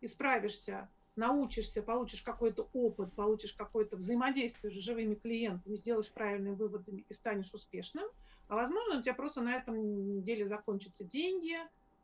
и 0.00 0.06
справишься, 0.06 0.88
научишься, 1.16 1.82
получишь 1.82 2.22
какой-то 2.22 2.68
опыт, 2.72 3.14
получишь 3.14 3.52
какое-то 3.54 3.96
взаимодействие 3.96 4.72
с 4.72 4.76
живыми 4.76 5.14
клиентами, 5.14 5.74
сделаешь 5.74 6.12
правильные 6.12 6.54
выводы 6.54 7.04
и 7.08 7.12
станешь 7.12 7.52
успешным– 7.52 8.06
а 8.48 8.54
возможно, 8.54 8.98
у 8.98 9.02
тебя 9.02 9.14
просто 9.14 9.40
на 9.40 9.56
этом 9.56 10.22
деле 10.22 10.46
закончатся 10.46 11.04
деньги, 11.04 11.56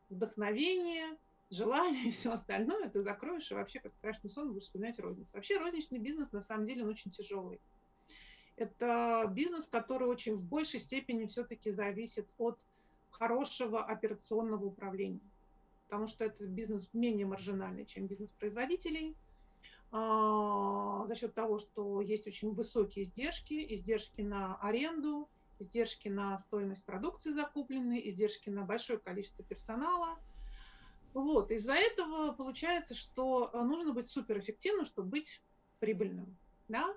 вдохновение, 0.09 1.17
желание 1.51 2.09
и 2.09 2.11
все 2.11 2.33
остальное. 2.33 2.89
Ты 2.89 3.01
закроешь 3.01 3.51
и 3.51 3.55
вообще 3.55 3.79
как 3.79 3.95
страшный 3.95 4.31
сон 4.31 4.53
будешь 4.53 4.65
вспоминать 4.65 4.99
розницу. 4.99 5.31
Вообще 5.35 5.59
розничный 5.59 5.99
бизнес 5.99 6.33
на 6.33 6.41
самом 6.41 6.67
деле 6.67 6.83
он 6.83 6.91
очень 6.91 7.11
тяжелый. 7.11 7.61
Это 8.57 9.31
бизнес, 9.33 9.67
который 9.67 10.09
очень 10.09 10.35
в 10.35 10.45
большей 10.45 10.81
степени 10.81 11.27
все-таки 11.27 11.71
зависит 11.71 12.29
от 12.39 12.61
хорошего 13.11 13.85
операционного 13.85 14.65
управления. 14.65 15.21
Потому 15.93 16.07
что 16.07 16.25
это 16.25 16.47
бизнес 16.47 16.89
менее 16.95 17.27
маржинальный, 17.27 17.85
чем 17.85 18.07
бизнес 18.07 18.33
производителей. 18.33 19.15
А, 19.91 21.05
за 21.05 21.15
счет 21.15 21.35
того, 21.35 21.59
что 21.59 22.01
есть 22.01 22.27
очень 22.27 22.55
высокие 22.55 23.03
издержки, 23.03 23.75
издержки 23.75 24.23
на 24.23 24.57
аренду, 24.63 25.29
издержки 25.59 26.09
на 26.09 26.39
стоимость 26.39 26.87
продукции 26.87 27.33
закупленной, 27.33 28.09
издержки 28.09 28.49
на 28.49 28.65
большое 28.65 29.01
количество 29.01 29.45
персонала. 29.45 30.19
Вот, 31.13 31.51
из-за 31.51 31.75
этого 31.75 32.33
получается, 32.33 32.95
что 32.95 33.51
э, 33.53 33.61
нужно 33.61 33.93
быть 33.93 34.09
суперэффективным, 34.09 34.87
чтобы 34.87 35.11
быть 35.11 35.43
прибыльным, 35.79 36.39
да. 36.69 36.97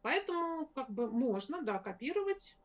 Поэтому 0.00 0.66
как 0.68 0.88
бы 0.88 1.10
можно, 1.10 1.60
да, 1.60 1.78
копировать, 1.78 2.56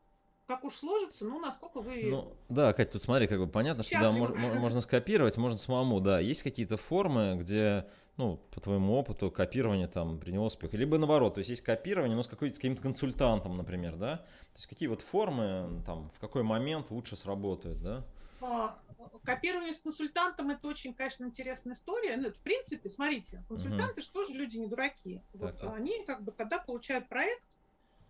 как 0.46 0.64
уж 0.64 0.74
сложится, 0.74 1.24
ну, 1.24 1.40
насколько 1.40 1.80
вы... 1.80 2.04
Ну, 2.04 2.36
да, 2.48 2.72
Кать, 2.72 2.92
тут 2.92 3.02
смотри, 3.02 3.26
как 3.26 3.38
бы 3.38 3.48
понятно, 3.48 3.82
что 3.82 3.98
да, 4.00 4.12
можно, 4.12 4.36
можно 4.58 4.80
скопировать, 4.80 5.36
можно 5.36 5.58
самому, 5.58 6.00
да. 6.00 6.20
Есть 6.20 6.42
какие-то 6.42 6.76
формы, 6.76 7.36
где 7.40 7.86
ну, 8.16 8.40
по 8.50 8.60
твоему 8.60 8.94
опыту, 8.94 9.30
копирование 9.30 9.88
там 9.88 10.18
приняло 10.18 10.46
успех. 10.46 10.72
Либо 10.72 10.96
наоборот, 10.96 11.34
то 11.34 11.38
есть 11.38 11.50
есть 11.50 11.62
копирование, 11.62 12.16
но 12.16 12.22
с, 12.22 12.28
какой- 12.28 12.50
с 12.52 12.56
каким-то 12.56 12.82
консультантом, 12.82 13.56
например, 13.56 13.96
да? 13.96 14.18
То 14.18 14.56
есть 14.56 14.66
какие 14.68 14.88
вот 14.88 15.02
формы, 15.02 15.82
там, 15.84 16.10
в 16.14 16.18
какой 16.18 16.42
момент 16.42 16.90
лучше 16.90 17.16
сработают, 17.16 17.82
да? 17.82 18.06
А, 18.40 18.78
копирование 19.24 19.72
с 19.72 19.80
консультантом 19.80 20.50
это 20.50 20.66
очень, 20.68 20.94
конечно, 20.94 21.24
интересная 21.24 21.74
история. 21.74 22.16
Ну, 22.16 22.30
в 22.30 22.40
принципе, 22.40 22.88
смотрите, 22.88 23.44
консультанты 23.48 24.00
угу. 24.00 24.02
что 24.02 24.24
же 24.24 24.32
люди 24.32 24.56
не 24.56 24.66
дураки. 24.66 25.20
Вот 25.34 25.58
так, 25.58 25.74
они 25.74 26.02
как 26.06 26.22
бы, 26.22 26.32
когда 26.32 26.58
получают 26.58 27.08
проект, 27.08 27.42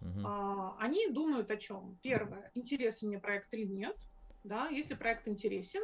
угу. 0.00 0.20
а, 0.24 0.76
они 0.80 1.08
думают 1.08 1.50
о 1.50 1.56
чем? 1.56 1.98
Первое, 2.02 2.50
интересен 2.54 3.08
мне 3.08 3.18
проект 3.18 3.52
или 3.52 3.66
нет. 3.66 3.96
Да, 4.44 4.68
если 4.68 4.94
проект 4.94 5.26
интересен, 5.26 5.82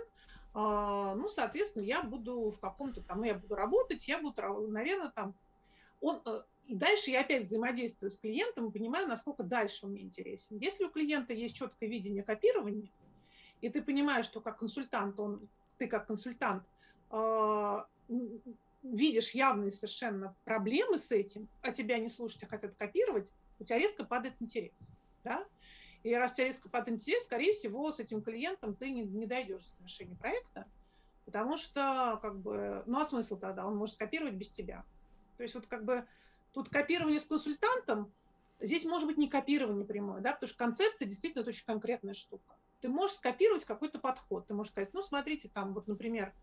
а, 0.55 1.14
ну, 1.14 1.29
соответственно, 1.29 1.83
я 1.83 2.03
буду 2.03 2.51
в 2.51 2.61
каком-то 2.61 3.01
там, 3.03 3.18
ну, 3.18 3.25
я 3.25 3.35
буду 3.35 3.55
работать, 3.55 4.07
я 4.07 4.20
буду, 4.20 4.68
наверное, 4.68 5.11
там, 5.11 5.35
он, 6.01 6.20
э, 6.25 6.42
и 6.66 6.77
дальше 6.77 7.11
я 7.11 7.22
опять 7.22 7.44
взаимодействую 7.44 8.11
с 8.11 8.18
клиентом 8.18 8.68
и 8.68 8.72
понимаю, 8.72 9.09
насколько 9.09 9.42
дальше 9.42 9.87
он 9.87 9.92
мне 9.92 10.03
интересен. 10.03 10.59
Если 10.59 10.85
у 10.85 10.90
клиента 10.90 11.33
есть 11.33 11.57
четкое 11.57 11.88
видение 11.88 12.22
копирования, 12.22 12.90
и 13.61 13.68
ты 13.68 13.81
понимаешь, 13.81 14.27
что 14.27 14.40
как 14.40 14.59
консультант, 14.59 15.18
он, 15.18 15.48
ты 15.79 15.87
как 15.87 16.07
консультант 16.07 16.64
э, 17.11 17.79
видишь 18.83 19.31
явные 19.31 19.70
совершенно 19.70 20.35
проблемы 20.44 20.98
с 20.98 21.11
этим, 21.11 21.48
а 21.62 21.72
тебя 21.72 21.98
не 21.98 22.09
слушать, 22.09 22.42
а 22.42 22.46
хотят 22.46 22.75
копировать, 22.75 23.33
у 23.62 23.64
тебя 23.64 23.79
резко 23.79 24.05
падает 24.05 24.35
интерес. 24.40 24.77
Да? 25.25 25.44
И 26.03 26.14
раз 26.14 26.33
у 26.33 26.35
тебя 26.37 26.46
резко 26.48 26.68
падает 26.68 27.01
интерес, 27.01 27.25
скорее 27.25 27.53
всего, 27.53 27.92
с 27.92 28.01
этим 28.01 28.22
клиентом 28.22 28.75
ты 28.75 28.90
не, 28.90 29.03
не 29.03 29.27
дойдешь 29.27 29.62
до 29.62 29.77
завершения 29.79 30.16
проекта, 30.16 30.66
потому 31.25 31.57
что, 31.57 32.18
как 32.20 32.38
бы, 32.38 32.83
ну 32.87 33.01
а 33.01 33.07
смысл 33.07 33.38
тогда? 33.38 33.66
Он 33.66 33.77
может 33.77 33.94
скопировать 33.94 34.35
без 34.35 34.51
тебя. 34.51 34.85
То 35.37 35.44
есть 35.44 35.55
вот 35.55 35.66
как 35.66 35.85
бы 35.85 36.07
тут 36.53 36.68
копирование 36.68 37.20
с 37.20 37.25
консультантом, 37.25 38.12
здесь 38.61 38.85
может 38.85 39.07
быть 39.07 39.16
не 39.16 39.29
копирование 39.29 39.87
прямое, 39.87 40.20
да, 40.20 40.33
потому 40.33 40.48
что 40.48 40.59
концепция 40.59 41.07
действительно 41.07 41.42
это 41.42 41.51
очень 41.51 41.64
конкретная 41.64 42.14
штука. 42.14 42.57
Ты 42.81 42.88
можешь 42.88 43.16
скопировать 43.16 43.64
какой-то 43.64 44.01
подход, 44.01 44.46
ты 44.48 44.55
можешь 44.55 44.72
сказать, 44.72 44.92
ну 44.92 45.03
смотрите, 45.03 45.48
там 45.48 45.72
вот, 45.72 45.87
например, 45.87 46.35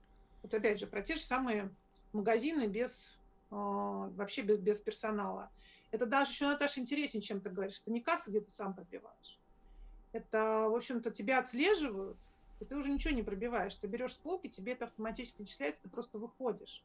вот 0.42 0.54
опять 0.54 0.80
же 0.80 0.88
про 0.88 1.02
те 1.02 1.16
же 1.16 1.22
самые 1.22 1.70
магазины 2.14 2.66
без 2.68 3.18
э, 3.52 3.56
вообще 3.56 4.42
без, 4.42 4.58
без 4.58 4.80
персонала. 4.80 5.52
Это 5.92 6.06
даже 6.06 6.32
еще, 6.32 6.48
Наташа, 6.48 6.80
интереснее, 6.80 7.22
чем 7.22 7.42
ты 7.42 7.50
говоришь. 7.50 7.82
Это 7.82 7.92
не 7.92 8.02
касса, 8.02 8.30
где 8.30 8.42
ты 8.42 8.52
сам 8.52 8.74
пробиваешь. 8.74 9.40
Это, 10.12 10.68
в 10.70 10.76
общем-то, 10.76 11.12
тебя 11.12 11.40
отслеживают, 11.40 12.18
и 12.60 12.66
ты 12.66 12.76
уже 12.76 12.92
ничего 12.92 13.14
не 13.14 13.24
пробиваешь. 13.24 13.76
Ты 13.76 13.88
берешь 13.88 14.14
с 14.14 14.18
полки, 14.18 14.48
тебе 14.48 14.74
это 14.74 14.86
автоматически 14.86 15.42
начисляется, 15.42 15.84
ты 15.84 15.90
просто 15.90 16.18
выходишь. 16.18 16.84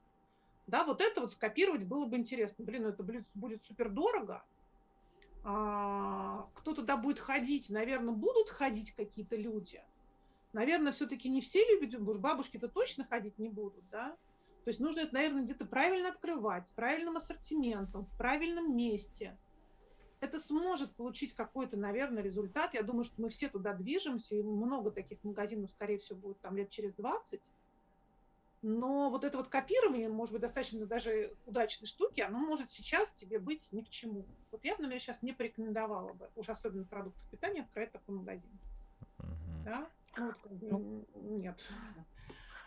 Да, 0.66 0.84
вот 0.84 1.00
это 1.00 1.20
вот 1.20 1.32
скопировать 1.32 1.86
было 1.86 2.06
бы 2.06 2.16
интересно. 2.16 2.64
Блин, 2.64 2.84
ну 2.84 2.88
это 2.88 3.02
будет, 3.02 3.26
будет 3.34 3.64
супер 3.64 3.90
дорого. 3.90 4.42
А, 5.42 6.48
кто 6.54 6.72
туда 6.72 6.96
будет 6.96 7.18
ходить? 7.18 7.68
Наверное, 7.68 8.14
будут 8.14 8.48
ходить 8.48 8.92
какие-то 8.92 9.36
люди. 9.36 9.82
Наверное, 10.54 10.92
все-таки 10.92 11.28
не 11.28 11.42
все 11.42 11.64
любят, 11.66 12.00
бабушки-то 12.00 12.68
точно 12.68 13.04
ходить 13.04 13.38
не 13.38 13.48
будут, 13.48 13.86
да? 13.90 14.16
То 14.64 14.70
есть 14.70 14.80
нужно 14.80 15.00
это, 15.00 15.14
наверное, 15.14 15.42
где-то 15.42 15.66
правильно 15.66 16.08
открывать, 16.08 16.66
с 16.66 16.72
правильным 16.72 17.18
ассортиментом, 17.18 18.06
в 18.06 18.16
правильном 18.16 18.74
месте. 18.74 19.36
Это 20.20 20.38
сможет 20.38 20.94
получить 20.96 21.34
какой-то, 21.34 21.76
наверное, 21.76 22.22
результат. 22.22 22.72
Я 22.72 22.82
думаю, 22.82 23.04
что 23.04 23.20
мы 23.20 23.28
все 23.28 23.50
туда 23.50 23.74
движемся, 23.74 24.34
и 24.34 24.42
много 24.42 24.90
таких 24.90 25.22
магазинов, 25.22 25.70
скорее 25.70 25.98
всего, 25.98 26.18
будет 26.18 26.40
там 26.40 26.56
лет 26.56 26.70
через 26.70 26.94
20. 26.94 27.42
Но 28.62 29.10
вот 29.10 29.24
это 29.24 29.36
вот 29.36 29.48
копирование, 29.48 30.08
может 30.08 30.32
быть, 30.32 30.40
достаточно 30.40 30.86
даже 30.86 31.36
удачной 31.44 31.86
штуки, 31.86 32.22
оно 32.22 32.38
может 32.38 32.70
сейчас 32.70 33.12
тебе 33.12 33.38
быть 33.38 33.70
ни 33.72 33.82
к 33.82 33.90
чему. 33.90 34.24
Вот 34.50 34.64
я 34.64 34.74
бы, 34.76 34.84
наверное, 34.84 35.00
сейчас 35.00 35.20
не 35.20 35.34
порекомендовала 35.34 36.14
бы, 36.14 36.30
уж 36.36 36.48
особенно 36.48 36.86
продуктов 36.86 37.22
питания, 37.30 37.60
открыть 37.60 37.92
такой 37.92 38.14
магазин. 38.14 38.50
Да? 39.66 39.86
Ну, 40.16 40.26
вот, 40.26 40.36
ну, 40.62 41.06
нет. 41.14 41.62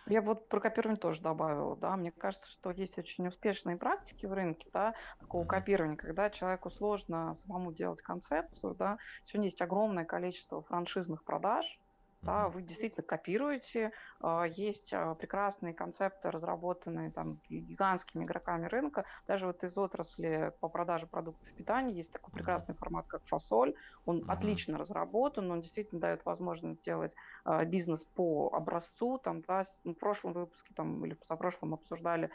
Я 0.10 0.22
вот 0.22 0.48
про 0.48 0.62
копирование 0.62 1.00
тоже 1.00 1.22
добавила, 1.22 1.76
да, 1.76 1.96
мне 1.98 2.12
кажется, 2.12 2.50
что 2.50 2.72
есть 2.72 2.98
очень 2.98 3.28
успешные 3.28 3.76
практики 3.76 4.26
в 4.26 4.32
рынке, 4.32 4.70
да, 4.74 4.94
такого 5.20 5.46
копирования, 5.46 5.98
когда 5.98 6.30
человеку 6.30 6.70
сложно 6.70 7.36
самому 7.36 7.74
делать 7.74 8.02
концепцию, 8.02 8.76
да, 8.76 8.98
сегодня 9.26 9.48
есть 9.48 9.62
огромное 9.62 10.06
количество 10.06 10.62
франшизных 10.64 11.26
продаж, 11.26 11.66
да, 12.22 12.50
вы 12.50 12.62
действительно 12.62 13.04
копируете. 13.04 13.92
А, 14.20 14.46
есть 14.46 14.94
а, 14.94 15.14
прекрасные 15.16 15.74
концепты, 15.74 16.32
разработанные 16.32 17.12
там 17.12 17.40
гигантскими 17.50 18.24
игроками 18.24 18.66
рынка. 18.66 19.06
Даже 19.28 19.46
вот 19.46 19.64
из 19.64 19.78
отрасли 19.78 20.52
по 20.60 20.68
продаже 20.68 21.08
продуктов 21.08 21.48
питания 21.54 21.94
есть 21.94 22.12
такой 22.12 22.34
прекрасный 22.34 22.76
формат, 22.76 23.06
как 23.08 23.22
фасоль. 23.26 23.76
Он 24.06 24.24
отлично 24.28 24.78
разработан, 24.78 25.52
он 25.52 25.62
действительно 25.62 26.02
дает 26.02 26.26
возможность 26.26 26.82
сделать 26.82 27.14
а, 27.46 27.64
бизнес 27.66 28.04
по 28.04 28.50
образцу. 28.52 29.20
Там, 29.20 29.42
да, 29.42 29.64
в 29.84 29.94
прошлом 29.94 30.34
выпуске 30.34 30.74
там, 30.74 31.06
или 31.06 31.14
в 31.14 31.38
прошлом 31.38 31.74
обсуждали 31.74 32.30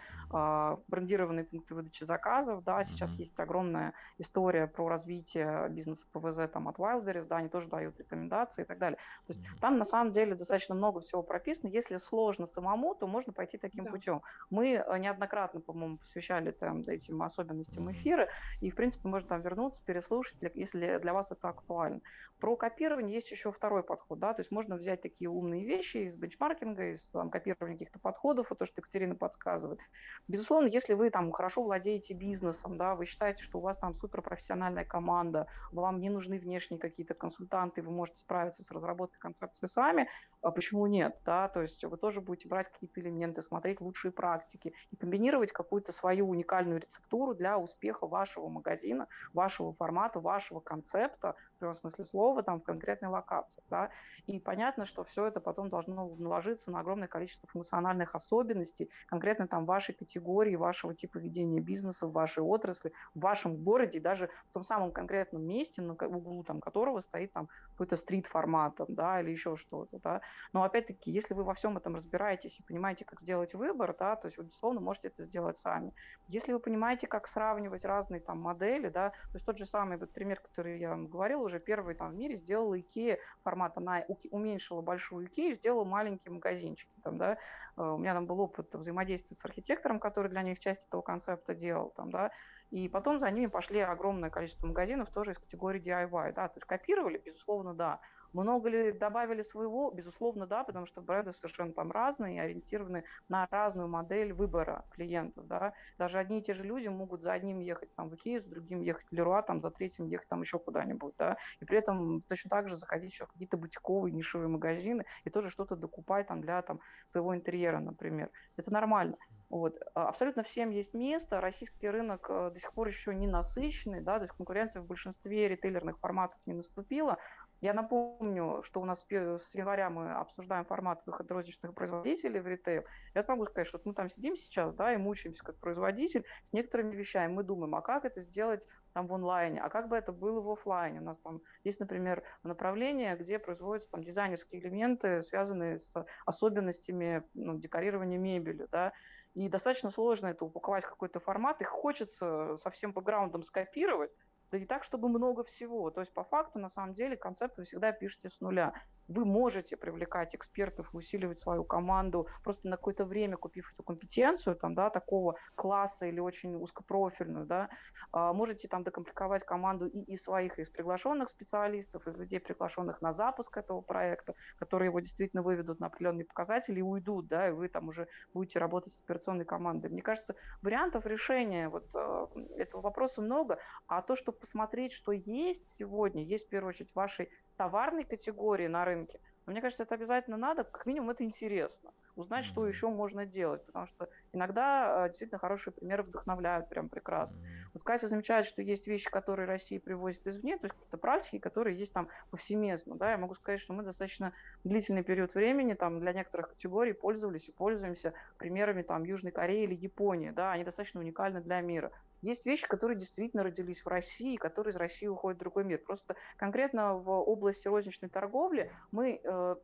брендированные 0.89 1.45
пункты 1.45 1.75
выдачи 1.75 2.05
заказов. 2.05 2.63
Да, 2.65 2.85
сейчас 2.85 3.15
есть 3.17 3.39
огромная 3.39 3.95
история 4.19 4.67
про 4.67 4.89
развитие 4.89 5.69
бизнеса 5.71 6.07
ПВЗ 6.13 6.51
там, 6.53 6.69
от 6.69 6.79
Wildberries, 6.79 7.27
да, 7.27 7.37
они 7.39 7.49
тоже 7.49 7.69
дают 7.69 7.99
рекомендации 7.99 8.63
и 8.63 8.65
так 8.65 8.79
далее. 8.79 8.99
То 9.27 9.33
есть 9.33 9.41
mm-hmm. 9.41 9.61
Там 9.73 9.79
на 9.79 9.85
самом 9.85 10.13
деле 10.13 10.35
достаточно 10.35 10.75
много 10.75 11.01
всего 11.01 11.23
прописано. 11.23 11.69
Если 11.69 11.97
сложно 11.97 12.47
самому, 12.47 12.95
то 12.95 13.07
можно 13.07 13.33
пойти 13.33 13.59
таким 13.59 13.85
да. 13.85 13.91
путем. 13.91 14.23
Мы 14.51 14.75
э, 14.75 14.99
неоднократно, 14.99 15.61
по-моему, 15.61 15.99
посвящали 15.99 16.51
там, 16.51 16.83
этим 16.87 17.23
особенностям 17.23 17.91
эфира, 17.91 18.29
и, 18.61 18.71
в 18.71 18.75
принципе, 18.75 19.09
можно 19.09 19.29
там 19.29 19.43
вернуться, 19.43 19.83
переслушать, 19.85 20.37
если 20.55 20.99
для 20.99 21.13
вас 21.13 21.33
это 21.33 21.49
актуально. 21.49 22.01
Про 22.43 22.57
копирование 22.57 23.15
есть 23.15 23.31
еще 23.31 23.53
второй 23.53 23.85
подход, 23.85 24.19
да, 24.19 24.35
то 24.35 24.41
есть 24.41 24.51
можно 24.51 24.75
взять 24.75 25.01
такие 25.01 25.31
умные 25.31 25.65
вещи 25.65 25.99
из 25.99 26.17
бенчмаркинга, 26.17 26.91
из 26.91 27.09
там, 27.11 27.31
копирования 27.31 27.79
каких-то 27.79 28.01
подходов, 28.01 28.51
вот 28.51 28.59
то, 28.59 28.67
что 28.67 28.81
Екатерина 28.81 29.15
подсказывает. 29.15 29.79
Безусловно, 30.27 30.67
если 30.67 30.95
вы 30.95 31.11
там 31.11 31.31
хорошо 31.31 31.63
владеете 31.63 32.15
бизнесом, 32.15 32.77
да, 32.79 32.97
вы 32.97 33.07
считаете, 33.07 33.45
что 33.45 33.59
у 33.59 33.61
вас 33.61 33.79
там 33.79 33.95
суперпрофессиональная 33.95 34.85
команда, 34.85 35.47
вам 35.71 36.01
не 36.01 36.11
нужны 36.11 36.41
внешние 36.41 36.81
какие-то 36.81 37.15
консультанты, 37.15 37.81
вы 37.81 37.93
можете 37.93 38.19
справиться 38.19 38.65
с 38.65 38.73
разработкой 38.73 39.21
концепции 39.21 39.69
сами, 39.69 40.09
а 40.43 40.51
почему 40.51 40.87
нет, 40.87 41.19
да, 41.25 41.49
то 41.49 41.63
есть 41.63 41.85
вы 41.85 41.97
тоже 41.97 42.21
будете 42.21 42.49
брать 42.49 42.69
какие-то 42.69 43.01
элементы, 43.01 43.43
смотреть 43.43 43.81
лучшие 43.81 44.13
практики 44.13 44.75
и 44.91 44.97
комбинировать 44.97 45.53
какую-то 45.53 45.93
свою 45.93 46.29
уникальную 46.29 46.81
рецептуру 46.81 47.35
для 47.35 47.59
успеха 47.59 48.07
вашего 48.07 48.49
магазина, 48.49 49.09
вашего 49.33 49.73
формата, 49.73 50.21
вашего 50.21 50.61
концепта, 50.61 51.37
в 51.57 51.59
прямом 51.59 51.75
смысле 51.75 52.05
слова, 52.05 52.43
там, 52.43 52.61
в 52.61 52.65
конкретной 52.65 53.09
локации, 53.09 53.63
да, 53.71 53.91
и 54.27 54.41
понятно, 54.41 54.85
что 54.85 55.05
все 55.05 55.27
это 55.27 55.41
потом 55.41 55.69
должно 55.69 56.15
наложиться 56.17 56.71
на 56.71 56.81
огромное 56.81 57.09
количество 57.09 57.49
функциональных 57.49 58.15
особенностей, 58.15 58.91
конкретно 59.07 59.47
там 59.49 59.65
вашей 59.65 59.95
категории, 59.95 60.57
вашего 60.57 60.95
типа 60.95 61.19
ведения 61.19 61.61
бизнеса, 61.61 62.07
в 62.07 62.13
вашей 62.13 62.43
отрасли, 62.43 62.93
в 63.15 63.21
вашем 63.21 63.57
городе, 63.63 64.01
даже 64.01 64.29
в 64.51 64.53
том 64.53 64.65
самом 64.65 64.93
конкретном 64.93 65.43
месте, 65.45 65.83
на 65.83 65.95
углу 65.95 66.43
там, 66.45 66.61
которого 66.61 67.01
стоит 67.01 67.33
там 67.33 67.49
какой-то 67.71 67.97
стрит-формат, 67.97 68.75
да, 68.89 69.21
или 69.21 69.31
еще 69.31 69.57
что-то, 69.57 69.99
да. 69.99 70.21
Но 70.53 70.63
опять-таки, 70.63 71.11
если 71.11 71.35
вы 71.35 71.45
во 71.45 71.55
всем 71.55 71.77
этом 71.77 71.95
разбираетесь 71.95 72.59
и 72.59 72.63
понимаете, 72.63 73.05
как 73.05 73.21
сделать 73.21 73.55
выбор, 73.55 73.95
да, 73.99 74.17
то 74.17 74.27
есть 74.27 74.39
вы, 74.39 74.45
безусловно, 74.45 74.81
можете 74.81 75.09
это 75.09 75.25
сделать 75.25 75.59
сами. 75.59 75.93
Если 76.29 76.53
вы 76.53 76.59
понимаете, 76.59 77.07
как 77.07 77.27
сравнивать 77.27 77.85
разные 77.85 78.21
там 78.21 78.41
модели, 78.41 78.89
да, 78.89 79.11
то 79.11 79.35
есть 79.35 79.47
тот 79.47 79.59
же 79.59 79.67
самый 79.67 79.97
вот 79.97 80.13
пример, 80.13 80.41
который 80.41 80.79
я 80.79 80.91
вам 80.91 81.07
говорил, 81.07 81.43
уже 81.43 81.61
первый 81.61 81.95
там 81.95 82.11
в 82.11 82.15
мире 82.15 82.37
сделала 82.37 82.75
IKEA 82.75 83.19
формат, 83.43 83.77
она 83.77 84.05
уменьшила 84.31 84.83
большую 84.83 85.29
IKEA, 85.29 85.55
сделала 85.55 85.85
маленькие 85.85 86.33
магазинчики, 86.33 86.93
там, 87.03 87.19
да, 87.19 87.39
э, 87.77 87.83
у 87.83 87.99
меня 87.99 88.15
там 88.15 88.27
был 88.27 88.41
опыт 88.41 88.75
взаимодействия 88.75 89.37
с 89.37 89.45
архитектором, 89.45 90.01
который 90.01 90.31
для 90.31 90.43
них 90.43 90.59
часть 90.59 90.87
этого 90.87 91.03
концепта 91.03 91.55
делал, 91.55 91.91
там, 91.97 92.11
да, 92.11 92.31
и 92.73 92.89
потом 92.89 93.19
за 93.19 93.31
ними 93.31 93.47
пошли 93.47 93.81
огромное 93.81 94.31
количество 94.31 94.67
магазинов 94.67 95.11
тоже 95.11 95.33
из 95.33 95.39
категории 95.39 95.81
DIY, 95.81 96.33
да, 96.33 96.49
то 96.49 96.57
есть 96.57 96.67
копировали, 96.67 97.19
безусловно, 97.19 97.75
да, 97.75 98.01
много 98.33 98.69
ли 98.69 98.93
добавили 98.93 99.43
своего? 99.43 99.91
Безусловно, 99.91 100.47
да, 100.47 100.65
потому 100.65 100.87
что 100.87 101.01
бренды 101.01 101.33
совершенно 101.33 101.73
там 101.73 101.91
разные, 101.91 102.43
ориентированы 102.43 103.05
на 103.29 103.47
разную 103.51 103.89
модель 103.89 104.33
выбора 104.33 104.85
клиентов, 104.91 105.47
да. 105.47 105.73
Даже 105.99 106.19
одни 106.19 106.39
и 106.39 106.43
те 106.43 106.53
же 106.53 106.65
люди 106.65 106.89
могут 106.89 107.23
за 107.23 107.33
одним 107.33 107.61
ехать 107.61 107.95
там 107.95 108.09
в 108.09 108.15
Икею, 108.15 108.43
с 108.43 108.45
другим 108.45 108.81
ехать 108.81 109.07
в 109.11 109.13
Леруа, 109.13 109.43
там 109.43 109.61
за 109.61 109.71
третьим 109.71 110.07
ехать 110.07 110.29
там 110.29 110.41
еще 110.41 110.59
куда-нибудь, 110.59 111.15
да. 111.19 111.37
И 111.61 111.65
при 111.65 111.79
этом 111.79 112.23
точно 112.23 112.51
так 112.51 112.69
же 112.69 112.77
заходить 112.77 113.13
еще 113.13 113.27
в 113.27 113.33
какие-то 113.33 113.57
бутиковые 113.57 114.13
нишевые 114.13 114.49
магазины 114.49 115.05
и 115.25 115.31
тоже 115.31 115.51
что-то 115.51 115.77
докупать 115.77 116.27
там 116.27 116.41
для 116.41 116.63
там 116.63 116.81
своего 117.11 117.35
интерьера, 117.35 117.79
например. 117.79 118.31
Это 118.57 118.73
нормально. 118.73 119.17
Вот. 119.53 119.79
А, 119.95 120.09
абсолютно 120.09 120.43
всем 120.43 120.71
есть 120.71 120.95
место. 120.95 121.39
Российский 121.39 121.87
рынок 121.87 122.27
э, 122.31 122.51
до 122.55 122.59
сих 122.59 122.73
пор 122.73 122.89
еще 122.89 123.15
не 123.15 123.27
насыщенный, 123.27 124.01
да, 124.01 124.17
то 124.17 124.23
есть 124.23 124.35
конкуренция 124.35 124.81
в 124.81 124.87
большинстве 124.87 125.47
ритейлерных 125.47 125.99
форматов 125.99 126.41
не 126.47 126.55
наступила. 126.55 127.19
Я 127.63 127.75
напомню, 127.75 128.61
что 128.65 128.81
у 128.81 128.85
нас 128.85 129.07
с 129.09 129.55
января 129.55 129.89
мы 129.89 130.11
обсуждаем 130.11 130.65
формат 130.65 131.01
выхода 131.07 131.33
розничных 131.33 131.73
производителей 131.77 132.41
в 132.41 132.47
ритейл. 132.49 132.83
Я 133.15 133.25
могу 133.29 133.47
сказать, 133.47 133.69
что 133.69 133.81
мы 133.85 133.95
там 133.95 134.11
сидим 134.11 134.35
сейчас, 134.35 134.75
да, 134.75 134.93
и 134.93 134.97
мучаемся 134.97 135.45
как 135.45 135.61
производитель 135.61 136.27
с 136.43 136.53
некоторыми 136.53 136.97
вещами. 136.97 137.33
Мы 137.33 137.45
думаем, 137.45 137.77
а 137.77 137.81
как 137.81 138.05
это 138.05 138.21
сделать 138.21 138.65
там 138.95 139.07
в 139.07 139.15
онлайне, 139.15 139.61
а 139.61 139.69
как 139.69 139.89
бы 139.89 139.97
это 139.97 140.11
было 140.11 140.41
в 140.41 140.51
офлайне. 140.51 141.01
У 141.01 141.05
нас 141.05 141.21
там 141.21 141.41
есть, 141.63 141.79
например, 141.79 142.25
направление, 142.43 143.15
где 143.15 143.39
производятся 143.39 143.93
там 143.93 144.03
дизайнерские 144.03 144.61
элементы, 144.61 145.23
связанные 145.23 145.79
с 145.79 146.05
особенностями 146.27 147.23
ну, 147.33 147.61
декорирования 147.61 148.19
мебели, 148.19 148.67
да, 148.73 148.93
и 149.35 149.49
достаточно 149.49 149.91
сложно 149.91 150.27
это 150.27 150.45
упаковать 150.45 150.85
в 150.85 150.89
какой-то 150.89 151.21
формат, 151.21 151.61
их 151.61 151.69
хочется 151.69 152.57
со 152.57 152.71
всем 152.71 152.93
бэкграундом 152.93 153.45
скопировать, 153.45 154.11
да 154.53 154.59
не 154.59 154.67
так, 154.67 154.85
чтобы 154.85 155.09
много 155.09 155.45
всего. 155.45 155.91
То 155.91 156.01
есть 156.01 156.13
по 156.13 156.25
факту, 156.25 156.59
на 156.59 156.69
самом 156.69 156.95
деле, 156.95 157.17
концепт 157.17 157.57
вы 157.57 157.65
всегда 157.65 157.91
пишете 157.91 158.29
с 158.29 158.41
нуля. 158.41 158.75
Вы 159.09 159.25
можете 159.25 159.77
привлекать 159.77 160.35
экспертов, 160.35 160.95
усиливать 160.95 161.39
свою 161.39 161.65
команду, 161.65 162.29
просто 162.45 162.69
на 162.69 162.77
какое-то 162.77 163.05
время 163.05 163.37
купив 163.37 163.73
эту 163.73 163.83
компетенцию, 163.83 164.55
там, 164.57 164.75
да, 164.75 164.91
такого 164.91 165.37
класса 165.55 166.07
или 166.07 166.21
очень 166.21 166.55
узкопрофильную, 166.55 167.47
да, 167.47 167.71
а, 168.13 168.33
можете 168.33 168.69
там 168.69 168.85
докомплектовать 168.85 169.45
команду 169.45 169.87
и 169.87 170.01
из 170.13 170.23
своих, 170.23 170.59
и 170.59 170.63
из 170.63 170.71
приглашенных 170.71 171.31
специалистов, 171.31 172.07
из 172.07 172.17
людей, 172.17 172.39
приглашенных 172.39 173.01
на 173.01 173.13
запуск 173.13 173.57
этого 173.57 173.81
проекта, 173.81 174.35
которые 174.59 174.89
его 174.89 175.01
действительно 175.01 175.43
выведут 175.43 175.81
на 175.81 175.87
определенные 175.87 176.27
показатели 176.27 176.79
и 176.79 176.83
уйдут, 176.83 177.27
да, 177.27 177.49
и 177.49 177.53
вы 177.53 177.69
там 177.69 177.89
уже 177.89 178.07
будете 178.35 178.59
работать 178.59 178.93
с 178.93 178.99
операционной 178.99 179.47
командой. 179.47 179.91
Мне 179.91 180.03
кажется, 180.03 180.35
вариантов 180.61 181.07
решения 181.07 181.69
вот 181.69 181.87
э, 181.95 182.27
этого 182.59 182.83
вопроса 182.83 183.23
много, 183.23 183.59
а 183.87 184.03
то, 184.03 184.15
что 184.15 184.33
посмотреть, 184.43 184.93
что 184.93 185.13
есть 185.13 185.69
сегодня, 185.69 186.25
есть 186.25 186.47
в 186.47 186.49
первую 186.51 186.71
очередь 186.71 186.91
в 186.91 186.97
вашей 186.97 187.31
товарной 187.57 188.05
категории 188.05 188.67
на 188.67 188.85
рынке, 188.85 189.21
но 189.47 189.53
мне 189.53 189.61
кажется, 189.61 189.83
это 189.83 189.95
обязательно 189.95 190.37
надо, 190.37 190.65
как 190.65 190.87
минимум 190.87 191.11
это 191.11 191.25
интересно. 191.25 191.93
Узнать, 192.15 192.45
mm-hmm. 192.45 192.49
что 192.49 192.67
еще 192.67 192.89
можно 192.89 193.25
делать, 193.25 193.65
потому 193.67 193.87
что 193.87 194.09
иногда 194.33 195.07
э, 195.07 195.09
действительно 195.09 195.39
хорошие 195.39 195.73
примеры 195.73 196.03
вдохновляют 196.03 196.69
прям 196.69 196.89
прекрасно. 196.89 197.39
Mm-hmm. 197.39 197.71
Вот 197.75 197.83
Катя 197.83 198.07
замечает, 198.07 198.45
что 198.45 198.63
есть 198.63 198.87
вещи, 198.87 199.11
которые 199.11 199.47
Россия 199.47 199.81
привозит 199.81 200.27
извне, 200.27 200.59
то 200.59 200.67
есть 200.67 200.75
какие-то 200.75 200.99
практики, 200.99 201.39
которые 201.39 201.77
есть 201.77 201.93
там 201.93 202.09
повсеместно. 202.31 202.97
Да? 202.97 203.13
Я 203.13 203.19
могу 203.19 203.35
сказать, 203.35 203.61
что 203.61 203.73
мы 203.73 203.83
достаточно 203.83 204.33
длительный 204.63 205.03
период 205.03 205.35
времени 205.35 205.73
там 205.73 206.01
для 206.01 206.13
некоторых 206.13 206.51
категорий 206.51 206.93
пользовались 206.93 207.49
и 207.49 207.53
пользуемся 207.53 208.13
примерами 208.39 208.83
там 208.83 209.05
Южной 209.05 209.33
Кореи 209.33 209.65
или 209.65 209.75
Японии. 209.75 210.31
Да? 210.31 210.53
Они 210.53 210.65
достаточно 210.65 211.01
уникальны 211.01 211.41
для 211.41 211.61
мира. 211.63 211.91
Есть 212.23 212.47
вещи, 212.47 212.69
которые 212.69 212.97
действительно 212.97 213.43
родились 213.43 213.85
в 213.85 213.89
России, 213.89 214.37
которые 214.37 214.73
из 214.73 214.77
России 214.77 215.09
уходят 215.09 215.39
в 215.39 215.41
другой 215.41 215.65
мир. 215.65 215.79
Просто 215.85 216.15
конкретно 216.37 216.95
в 216.95 217.11
области 217.11 217.67
розничной 217.67 218.09
торговли 218.09 218.71
мы 218.93 219.21
э, 219.23 219.57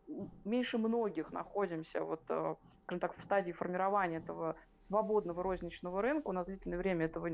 меньше 0.44 0.76
многих 0.78 1.30
находимся 1.30 2.02
вот, 2.02 2.22
э, 2.28 2.56
скажем 2.84 3.00
так, 3.00 3.16
в 3.16 3.22
стадии 3.22 3.52
формирования 3.52 4.16
этого 4.16 4.56
свободного 4.80 5.42
розничного 5.42 6.02
рынка. 6.02 6.28
У 6.28 6.32
нас 6.32 6.46
длительное 6.46 6.78
время 6.78 7.04
этого 7.06 7.30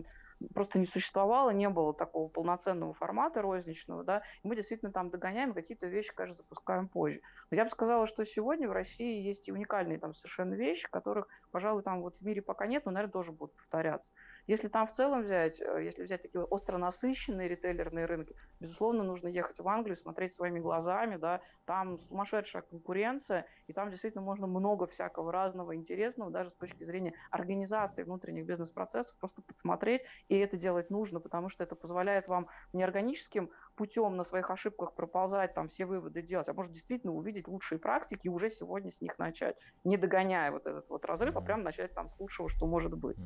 просто 0.53 0.79
не 0.79 0.87
существовало, 0.87 1.51
не 1.51 1.69
было 1.69 1.95
такого 1.95 2.29
полноценного 2.29 2.93
формата 2.93 3.41
розничного, 3.41 4.05
да, 4.05 4.23
и 4.43 4.49
мы 4.49 4.57
действительно 4.57 4.93
там 4.93 5.11
догоняем, 5.11 5.55
какие-то 5.55 5.87
вещи, 5.87 6.13
конечно, 6.15 6.43
запускаем 6.43 6.89
позже. 6.89 7.21
Но 7.51 7.57
я 7.57 7.65
бы 7.65 7.71
сказала, 7.71 8.07
что 8.07 8.25
сегодня 8.25 8.69
в 8.69 8.73
России 8.73 9.23
есть 9.23 9.49
и 9.49 9.53
уникальные 9.53 9.99
там 9.99 10.15
совершенно 10.15 10.55
вещи, 10.55 10.89
которых, 10.91 11.29
пожалуй, 11.51 11.83
там 11.83 12.03
вот 12.03 12.17
в 12.17 12.25
мире 12.25 12.43
пока 12.43 12.67
нет, 12.67 12.85
но, 12.85 12.93
наверное, 12.93 13.13
тоже 13.13 13.33
будут 13.33 13.55
повторяться. 13.57 14.13
Если 14.47 14.69
там 14.69 14.87
в 14.87 14.93
целом 14.93 15.23
взять, 15.23 15.61
э, 15.61 15.85
если 15.85 16.03
взять 16.03 16.23
такие 16.23 16.45
остро 16.45 16.77
насыщенные 16.77 17.49
ритейлерные 17.49 18.05
рынки, 18.05 18.35
безусловно, 18.61 19.03
нужно 19.03 19.29
ехать 19.29 19.59
в 19.59 19.69
Англию, 19.69 19.97
смотреть 19.97 20.33
своими 20.33 20.61
глазами, 20.61 21.17
да, 21.17 21.41
там 21.65 21.99
сумасшедшая 21.99 22.63
конкуренция, 22.63 23.47
и 23.67 23.73
там 23.73 23.91
действительно 23.91 24.23
можно 24.23 24.47
много 24.47 24.87
всякого 24.87 25.33
разного 25.33 25.75
интересного, 25.75 26.31
даже 26.31 26.51
с 26.51 26.55
точки 26.57 26.85
зрения 26.85 27.15
организации 27.31 28.03
внутренних 28.03 28.47
бизнес-процессов, 28.47 29.17
просто 29.19 29.43
подсмотреть, 29.43 30.03
и 30.29 30.37
это 30.37 30.57
делать 30.57 30.91
нужно, 30.91 31.21
потому 31.21 31.49
что 31.49 31.65
это 31.65 31.75
позволяет 31.75 32.29
вам 32.29 32.49
неорганическим 32.73 33.51
путем 33.77 34.17
на 34.17 34.25
своих 34.25 34.51
ошибках 34.51 34.95
проползать, 34.95 35.55
там 35.55 35.69
все 35.69 35.87
выводы 35.87 36.23
делать, 36.23 36.49
а 36.49 36.53
может 36.53 36.73
действительно 36.73 37.15
увидеть 37.15 37.49
лучшие 37.49 37.79
практики 37.79 38.27
и 38.27 38.31
уже 38.31 38.51
сегодня 38.51 38.91
с 38.91 39.01
них 39.01 39.19
начать, 39.19 39.57
не 39.85 39.97
догоняя 39.97 40.51
вот 40.51 40.67
этот 40.67 40.89
вот 40.91 41.05
разрыв, 41.07 41.37
а 41.37 41.41
прям 41.41 41.63
начать 41.63 41.95
там 41.95 42.11
с 42.11 42.19
лучшего, 42.19 42.49
что 42.49 42.67
может 42.67 42.95
быть. 42.95 43.17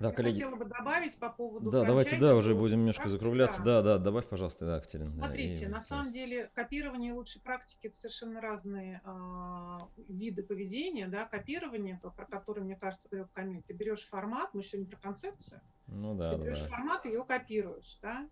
Да, 0.00 0.08
Я 0.08 0.14
коллеги. 0.14 0.36
хотела 0.36 0.56
бы 0.56 0.64
добавить 0.64 1.18
по 1.18 1.28
поводу 1.28 1.70
Да, 1.70 1.84
давайте, 1.84 2.18
да, 2.18 2.34
уже 2.34 2.54
будем 2.54 2.78
немножко 2.78 3.02
практики, 3.02 3.18
закругляться. 3.18 3.62
Да. 3.62 3.82
да, 3.82 3.98
да, 3.98 3.98
добавь, 3.98 4.26
пожалуйста, 4.26 4.64
да, 4.64 4.80
Катерина. 4.80 5.06
Смотрите, 5.06 5.66
да, 5.66 5.72
на 5.72 5.82
самом 5.82 6.10
деле 6.10 6.50
копирование 6.54 7.10
и 7.10 7.12
лучшей 7.12 7.42
практики 7.42 7.88
это 7.88 7.96
совершенно 7.96 8.40
разные 8.40 9.02
э, 9.04 9.78
виды 10.08 10.42
поведения, 10.42 11.06
да, 11.06 11.26
копирование, 11.26 12.00
про 12.02 12.24
которое, 12.24 12.62
мне 12.62 12.76
кажется, 12.76 13.10
говорил 13.10 13.28
Камиль, 13.34 13.62
ты 13.62 13.74
берешь 13.74 14.06
формат, 14.08 14.54
мы 14.54 14.62
сегодня 14.62 14.90
про 14.90 15.00
концепцию, 15.02 15.60
ну 15.86 16.14
да, 16.14 16.32
ты 16.32 16.44
берешь 16.44 16.60
да. 16.60 16.68
формат 16.68 17.04
и 17.04 17.10
его 17.10 17.24
копируешь, 17.24 17.98
да. 18.00 18.26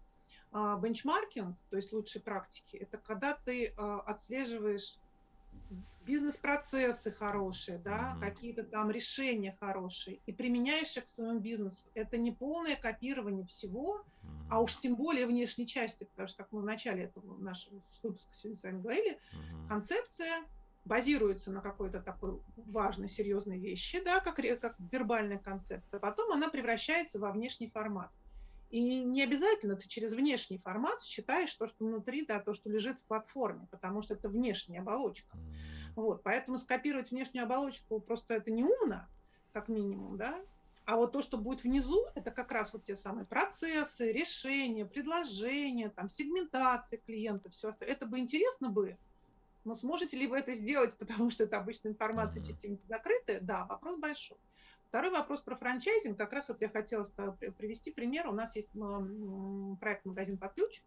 А, 0.50 0.78
бенчмаркинг, 0.78 1.54
то 1.68 1.76
есть 1.76 1.92
лучшие 1.92 2.22
практики, 2.22 2.78
это 2.78 2.96
когда 2.96 3.34
ты 3.34 3.74
а, 3.76 4.00
отслеживаешь 4.00 4.96
бизнес-процессы 6.08 7.12
хорошие, 7.12 7.78
да, 7.78 8.16
mm-hmm. 8.16 8.20
какие-то 8.20 8.64
там 8.64 8.90
решения 8.90 9.54
хорошие, 9.60 10.20
и 10.24 10.32
применяешь 10.32 10.96
их 10.96 11.04
к 11.04 11.08
своему 11.08 11.38
бизнесу. 11.38 11.86
Это 11.92 12.16
не 12.16 12.32
полное 12.32 12.76
копирование 12.76 13.44
всего, 13.46 13.98
mm-hmm. 13.98 14.46
а 14.50 14.62
уж 14.62 14.76
тем 14.76 14.96
более 14.96 15.26
внешней 15.26 15.66
части, 15.66 16.04
потому 16.04 16.26
что, 16.26 16.44
как 16.44 16.52
мы 16.52 16.62
в 16.62 16.64
начале 16.64 17.04
этого 17.04 17.36
нашего 17.38 17.82
выпуска 18.02 18.32
сегодня 18.32 18.58
с 18.58 18.64
вами 18.64 18.80
говорили, 18.80 19.12
mm-hmm. 19.12 19.68
концепция 19.68 20.44
базируется 20.86 21.50
на 21.50 21.60
какой-то 21.60 22.00
такой 22.00 22.40
важной, 22.56 23.08
серьезной 23.08 23.58
вещи, 23.58 24.02
да, 24.02 24.20
как, 24.20 24.36
как 24.36 24.76
вербальная 24.90 25.38
концепция, 25.38 26.00
потом 26.00 26.32
она 26.32 26.48
превращается 26.48 27.18
во 27.20 27.30
внешний 27.32 27.68
формат. 27.68 28.10
И 28.70 29.02
не 29.02 29.22
обязательно 29.22 29.76
ты 29.76 29.88
через 29.88 30.12
внешний 30.12 30.58
формат 30.58 31.00
считаешь 31.00 31.54
то, 31.54 31.66
что 31.66 31.84
внутри, 31.84 32.26
да, 32.26 32.38
то, 32.38 32.52
что 32.52 32.68
лежит 32.68 32.98
в 32.98 33.06
платформе, 33.06 33.66
потому 33.70 34.02
что 34.02 34.14
это 34.14 34.28
внешняя 34.28 34.80
оболочка. 34.80 35.38
Вот, 35.96 36.22
поэтому 36.22 36.58
скопировать 36.58 37.10
внешнюю 37.10 37.44
оболочку 37.44 37.98
просто 37.98 38.34
это 38.34 38.50
не 38.50 38.64
умно, 38.64 39.08
как 39.52 39.68
минимум, 39.68 40.16
да. 40.16 40.38
А 40.84 40.96
вот 40.96 41.12
то, 41.12 41.20
что 41.20 41.36
будет 41.36 41.64
внизу, 41.64 42.06
это 42.14 42.30
как 42.30 42.52
раз 42.52 42.72
вот 42.72 42.84
те 42.84 42.96
самые 42.96 43.26
процессы, 43.26 44.12
решения, 44.12 44.86
предложения, 44.86 45.90
там, 45.90 46.08
сегментация 46.08 46.98
клиента, 46.98 47.50
все 47.50 47.68
остальное. 47.68 47.94
Это 47.96 48.06
бы 48.06 48.18
интересно 48.18 48.70
бы, 48.70 48.96
но 49.64 49.74
сможете 49.74 50.16
ли 50.18 50.26
вы 50.26 50.38
это 50.38 50.52
сделать, 50.52 50.94
потому 50.98 51.30
что 51.30 51.44
это 51.44 51.58
обычная 51.58 51.92
информация 51.92 52.42
mm-hmm. 52.42 52.46
частенько 52.46 52.86
закрытая? 52.86 53.40
Да, 53.40 53.64
вопрос 53.64 53.98
большой. 53.98 54.38
Второй 54.88 55.10
вопрос 55.10 55.42
про 55.42 55.54
франчайзинг. 55.54 56.16
Как 56.16 56.32
раз 56.32 56.48
вот 56.48 56.62
я 56.62 56.70
хотела 56.70 57.04
привести 57.58 57.90
пример. 57.90 58.26
У 58.26 58.32
нас 58.32 58.56
есть 58.56 58.70
проект 59.80 60.06
«Магазин 60.06 60.38
под 60.38 60.54
ключ». 60.54 60.82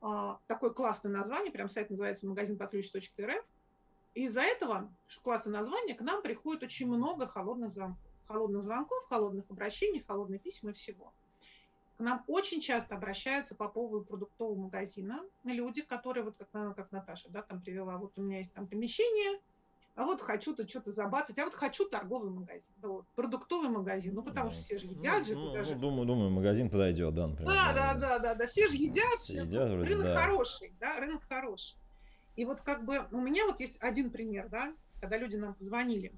А, 0.00 0.38
такое 0.46 0.70
классное 0.70 1.12
название, 1.12 1.52
прям 1.52 1.68
сайт 1.68 1.90
называется 1.90 2.26
магазин 2.26 2.56
под 2.58 2.70
ключ.рф. 2.70 3.44
И 4.14 4.24
из-за 4.24 4.40
этого 4.40 4.90
классное 5.22 5.52
название 5.52 5.94
к 5.94 6.00
нам 6.00 6.22
приходит 6.22 6.62
очень 6.62 6.86
много 6.86 7.26
холодных 7.26 7.70
звонков. 7.70 7.98
Холодных 8.26 8.64
звонков, 8.64 9.04
холодных 9.08 9.44
обращений, 9.50 10.02
холодных 10.06 10.40
писем 10.40 10.70
и 10.70 10.72
всего. 10.72 11.12
К 11.98 12.00
нам 12.00 12.24
очень 12.26 12.60
часто 12.60 12.96
обращаются 12.96 13.54
по 13.54 13.68
поводу 13.68 14.04
продуктового 14.04 14.58
магазина 14.58 15.22
люди, 15.44 15.82
которые, 15.82 16.24
вот 16.24 16.36
как, 16.38 16.74
как 16.74 16.90
Наташа, 16.90 17.28
да, 17.28 17.42
там 17.42 17.60
привела, 17.60 17.98
вот 17.98 18.18
у 18.18 18.22
меня 18.22 18.38
есть 18.38 18.52
там 18.54 18.66
помещение, 18.66 19.40
а 19.96 20.04
вот 20.04 20.20
хочу 20.20 20.54
то 20.54 20.68
что-то 20.68 20.90
забацать, 20.90 21.38
а 21.38 21.44
вот 21.44 21.54
хочу 21.54 21.88
торговый 21.88 22.30
магазин, 22.30 22.74
да, 22.78 22.88
вот, 22.88 23.06
продуктовый 23.14 23.68
магазин, 23.68 24.14
ну 24.14 24.22
потому 24.22 24.50
что 24.50 24.60
все 24.60 24.76
же 24.76 24.86
едят 24.88 25.20
ну, 25.20 25.24
же. 25.24 25.34
Ну, 25.36 25.52
даже... 25.52 25.74
ну, 25.74 25.80
думаю, 25.80 26.06
думаю, 26.06 26.30
магазин 26.30 26.68
подойдет, 26.68 27.14
да, 27.14 27.28
например. 27.28 27.54
Да, 27.54 27.72
да, 27.72 27.94
да, 27.94 28.18
да, 28.18 28.34
да, 28.34 28.46
все 28.46 28.66
же 28.66 28.76
едят, 28.76 29.20
все, 29.20 29.32
все 29.34 29.42
едят, 29.42 29.70
вроде, 29.70 29.88
рынок 29.88 30.06
да. 30.06 30.20
хороший, 30.20 30.74
да, 30.80 30.98
рынок 30.98 31.22
хороший. 31.28 31.78
И 32.34 32.44
вот 32.44 32.60
как 32.62 32.84
бы 32.84 33.06
у 33.12 33.20
меня 33.20 33.46
вот 33.46 33.60
есть 33.60 33.80
один 33.80 34.10
пример, 34.10 34.48
да, 34.48 34.74
когда 35.00 35.16
люди 35.16 35.36
нам 35.36 35.54
позвонили, 35.54 36.12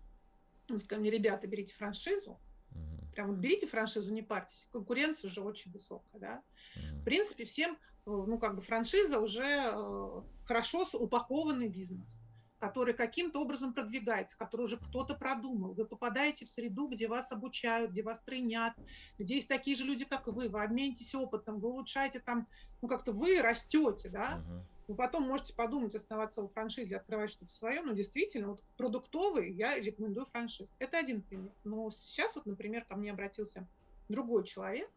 мы 0.69 0.81
сказали 0.81 1.09
ребята, 1.09 1.47
берите 1.47 1.75
франшизу, 1.75 2.41
угу. 2.71 3.13
прям 3.13 3.29
вот 3.29 3.37
берите 3.37 3.67
франшизу, 3.67 4.11
не 4.11 4.23
парьтесь, 4.23 4.67
конкуренция 4.73 5.29
уже 5.29 5.43
очень 5.43 5.71
высокая, 5.71 6.19
да. 6.19 6.43
Угу. 6.77 7.01
В 7.01 7.05
принципе, 7.05 7.45
всем, 7.45 7.73
э, 7.73 7.77
ну 8.07 8.39
как 8.39 8.57
бы 8.57 8.63
франшиза 8.63 9.21
уже 9.21 9.45
э, 9.45 10.23
хорошо 10.47 10.87
упакованный 10.95 11.69
бизнес 11.69 12.23
который 12.59 12.95
каким-то 12.95 13.41
образом 13.41 13.75
продвигается, 13.75 14.37
который 14.39 14.63
уже 14.63 14.79
кто-то 14.79 15.15
продумал. 15.15 15.75
Вы 15.75 15.85
попадаете 15.85 16.47
в 16.47 16.51
среду, 16.51 16.89
где 16.89 17.09
вас 17.09 17.33
обучают, 17.33 17.91
где 17.91 18.03
вас 18.03 18.21
тренят, 18.21 18.75
где 19.19 19.37
есть 19.37 19.49
такие 19.49 19.77
же 19.77 19.85
люди, 19.85 20.05
как 20.05 20.27
вы, 20.27 20.49
вы 20.49 20.63
обменитесь 20.63 21.15
опытом, 21.15 21.61
вы 21.61 21.69
улучшаете 21.69 22.21
там, 22.21 22.47
ну 22.83 22.89
как-то 22.89 23.13
вы 23.13 23.41
растете, 23.43 24.09
да, 24.09 24.43
uh-huh. 24.43 24.63
Вы 24.89 24.95
потом 24.95 25.25
можете 25.25 25.53
подумать, 25.53 25.95
оставаться 25.97 26.43
в 26.43 26.53
франшизе, 26.53 26.97
открывать 26.97 27.31
что-то 27.31 27.53
свое, 27.53 27.83
но 27.83 27.93
действительно, 27.93 28.51
вот 28.51 28.61
продуктовый 28.77 29.53
я 29.53 29.77
рекомендую 29.79 30.27
франшиз. 30.27 30.69
Это 30.79 30.99
один 30.99 31.23
пример. 31.23 31.51
Но 31.65 31.91
сейчас 31.91 32.37
вот, 32.37 32.47
например, 32.47 32.85
ко 32.85 32.95
мне 32.95 33.11
обратился 33.11 33.67
другой 34.09 34.45
человек, 34.45 34.89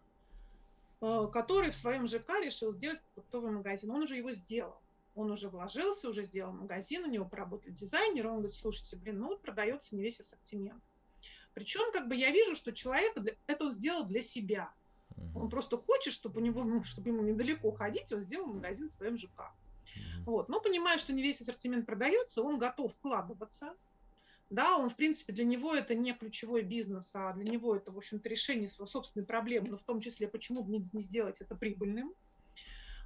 э, 1.02 1.28
который 1.34 1.72
в 1.72 1.76
своем 1.76 2.06
ЖК 2.06 2.39
решил 2.39 2.72
сделать 2.74 3.02
продуктовый 3.15 3.52
магазин. 3.52 3.89
Он 3.89 4.04
уже 4.04 4.15
его 4.15 4.32
сделал. 4.32 4.80
Он 5.15 5.32
уже 5.32 5.50
вложился, 5.50 6.10
уже 6.10 6.24
сделал 6.24 6.54
магазин, 6.54 7.04
у 7.04 7.10
него 7.10 7.26
поработали 7.26 7.72
дизайнеры, 7.72 8.30
он 8.30 8.36
говорит, 8.36 8.56
слушайте, 8.56 8.95
блин, 8.95 9.19
ну 9.19 9.28
вот 9.30 9.41
продается 9.41 9.95
не 9.95 10.02
весь 10.02 10.19
ассортимент. 10.19 10.84
Причем, 11.54 11.91
как 11.91 12.08
бы 12.08 12.15
я 12.15 12.32
вижу, 12.32 12.56
что 12.56 12.72
человек 12.72 13.17
это 13.48 13.65
он 13.65 13.72
сделал 13.72 14.06
для 14.06 14.22
себя. 14.22 14.72
Он 15.36 15.50
просто 15.50 15.78
хочет, 15.78 16.13
чтобы 16.13 16.39
у 16.39 16.43
него, 16.43 16.63
ну, 16.63 16.84
чтобы 16.84 17.10
ему 17.10 17.24
недалеко 17.24 17.72
ходить, 17.72 18.12
он 18.13 18.22
сделал 18.22 18.48
магазин 18.48 18.88
в 18.88 18.93
своем 18.93 19.17
ЖК. 19.17 19.52
Вот. 20.26 20.50
Но 20.50 20.62
понимая, 20.62 20.98
что 20.98 21.13
не 21.13 21.24
весь 21.24 21.41
ассортимент 21.41 21.86
продается, 21.86 22.41
он 22.41 22.60
готов 22.60 22.93
вкладываться. 22.93 23.76
Да, 24.50 24.78
он, 24.78 24.89
в 24.89 24.95
принципе, 24.95 25.34
для 25.34 25.45
него 25.45 25.76
это 25.76 25.93
не 25.93 26.13
ключевой 26.13 26.63
бизнес, 26.63 27.12
а 27.13 27.34
для 27.34 27.43
него 27.43 27.76
это, 27.76 27.91
в 27.91 27.98
общем-то, 27.98 28.28
решение 28.30 28.67
своей 28.67 28.89
собственной 28.89 29.26
проблемы, 29.26 29.69
но 29.69 29.78
в 29.78 29.84
том 29.84 30.02
числе, 30.02 30.28
почему 30.28 30.63
бы 30.63 30.72
не 30.72 31.02
сделать 31.02 31.39
это 31.39 31.56
прибыльным. 31.56 32.15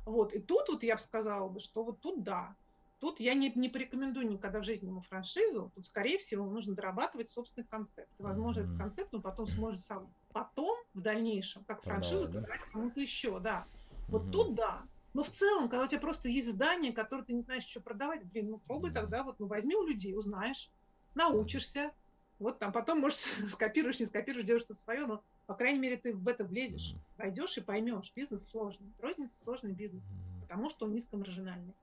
Вот. 0.06 0.34
И 0.34 0.40
тут 0.40 0.70
вот 0.70 0.84
я 0.84 0.96
бы 0.96 1.02
сказала, 1.02 1.50
бы, 1.50 1.60
что 1.60 1.84
вот 1.84 2.02
тут 2.02 2.24
да, 2.24 2.56
Тут 3.04 3.20
я 3.20 3.34
не, 3.34 3.52
не 3.54 3.68
порекомендую 3.68 4.30
никогда 4.30 4.62
в 4.62 4.64
жизни 4.64 4.88
ему 4.88 5.02
франшизу. 5.02 5.74
Тут, 5.76 5.86
скорее 5.86 6.18
всего, 6.18 6.46
нужно 6.46 6.74
дорабатывать 6.74 7.28
собственный 7.28 7.68
концепт. 7.68 8.10
возможно, 8.18 8.62
mm-hmm. 8.62 8.64
этот 8.64 8.78
концепт 8.78 9.14
он 9.14 9.22
потом 9.22 9.46
сможет 9.46 9.82
сам 9.82 10.10
потом, 10.32 10.78
в 10.94 11.02
дальнейшем, 11.02 11.66
как 11.66 11.84
франшизу, 11.84 12.30
да? 12.30 12.40
продавать 12.40 12.62
кому-то 12.72 13.02
еще, 13.02 13.42
да. 13.42 13.66
Вот 14.08 14.22
mm-hmm. 14.22 14.32
тут 14.32 14.56
да. 14.56 14.84
Но 15.14 15.24
в 15.24 15.30
целом, 15.30 15.68
когда 15.68 15.84
у 15.84 15.88
тебя 15.88 16.00
просто 16.00 16.30
есть 16.30 16.50
здание, 16.50 16.94
которое 16.94 17.24
ты 17.24 17.34
не 17.34 17.42
знаешь, 17.42 17.68
что 17.68 17.82
продавать, 17.82 18.24
блин, 18.24 18.52
ну 18.52 18.60
пробуй 18.60 18.92
mm-hmm. 18.92 18.94
тогда, 18.94 19.24
вот, 19.24 19.38
ну 19.38 19.48
возьми 19.48 19.76
у 19.76 19.86
людей, 19.86 20.16
узнаешь, 20.16 20.72
научишься. 21.14 21.92
Вот 22.40 22.60
там 22.60 22.72
потом, 22.72 23.02
может, 23.02 23.20
скопируешь, 23.50 24.00
не 24.00 24.06
скопируешь, 24.06 24.46
делаешь 24.46 24.64
что-то 24.64 24.80
свое, 24.80 25.06
но, 25.08 25.22
по 25.46 25.56
крайней 25.56 25.80
мере, 25.80 25.98
ты 25.98 26.16
в 26.16 26.28
это 26.28 26.44
влезешь, 26.44 26.94
mm-hmm. 26.94 27.18
пойдешь 27.18 27.58
и 27.58 27.62
поймешь, 27.62 28.12
бизнес 28.16 28.48
сложный. 28.48 28.94
Розница 29.00 29.38
сложный 29.44 29.74
бизнес, 29.74 30.04
mm-hmm. 30.04 30.42
потому 30.42 30.70
что 30.70 30.86
он 30.86 30.94
низкомаржинальный. 30.94 31.74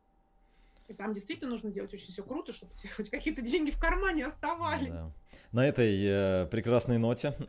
И 0.90 0.92
там 0.92 1.12
действительно 1.12 1.50
нужно 1.50 1.70
делать 1.70 1.94
очень 1.94 2.08
все 2.08 2.24
круто, 2.24 2.52
чтобы 2.52 2.72
у 2.72 2.76
тебя 2.76 2.90
хоть 2.92 3.10
какие-то 3.10 3.42
деньги 3.42 3.70
в 3.70 3.78
кармане 3.78 4.26
оставались. 4.26 5.00
Да. 5.00 5.12
На 5.52 5.64
этой 5.64 6.04
э, 6.04 6.46
прекрасной 6.46 6.98
ноте. 6.98 7.36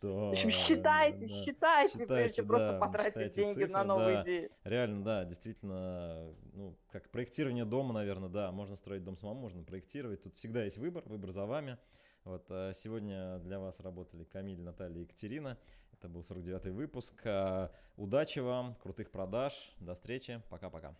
В 0.00 0.30
общем, 0.30 0.50
считайте, 0.50 1.28
считайте, 1.28 2.06
прежде 2.06 2.42
просто 2.42 2.78
потратить 2.78 3.34
деньги 3.34 3.64
на 3.64 3.84
новые 3.84 4.22
идеи. 4.22 4.50
Реально, 4.64 5.04
да, 5.04 5.24
действительно, 5.26 6.32
ну, 6.54 6.74
как 6.90 7.10
проектирование 7.10 7.66
дома, 7.66 7.92
наверное, 7.92 8.30
да, 8.30 8.50
можно 8.50 8.74
строить 8.74 9.04
дом 9.04 9.18
самому, 9.18 9.40
можно 9.40 9.62
проектировать. 9.64 10.22
Тут 10.22 10.36
всегда 10.36 10.64
есть 10.64 10.78
выбор, 10.78 11.02
выбор 11.04 11.32
за 11.32 11.44
вами. 11.44 11.76
Вот 12.24 12.46
э, 12.50 12.72
сегодня 12.74 13.38
для 13.40 13.58
вас 13.58 13.80
работали 13.80 14.24
Камиль, 14.24 14.60
Наталья 14.60 14.98
и 14.98 15.02
Екатерина. 15.02 15.58
Это 15.92 16.08
был 16.08 16.20
49-й 16.20 16.70
выпуск. 16.70 17.14
Э, 17.24 17.68
удачи 17.96 18.38
вам, 18.38 18.76
крутых 18.76 19.10
продаж. 19.10 19.74
До 19.80 19.94
встречи. 19.94 20.40
Пока-пока. 20.48 20.94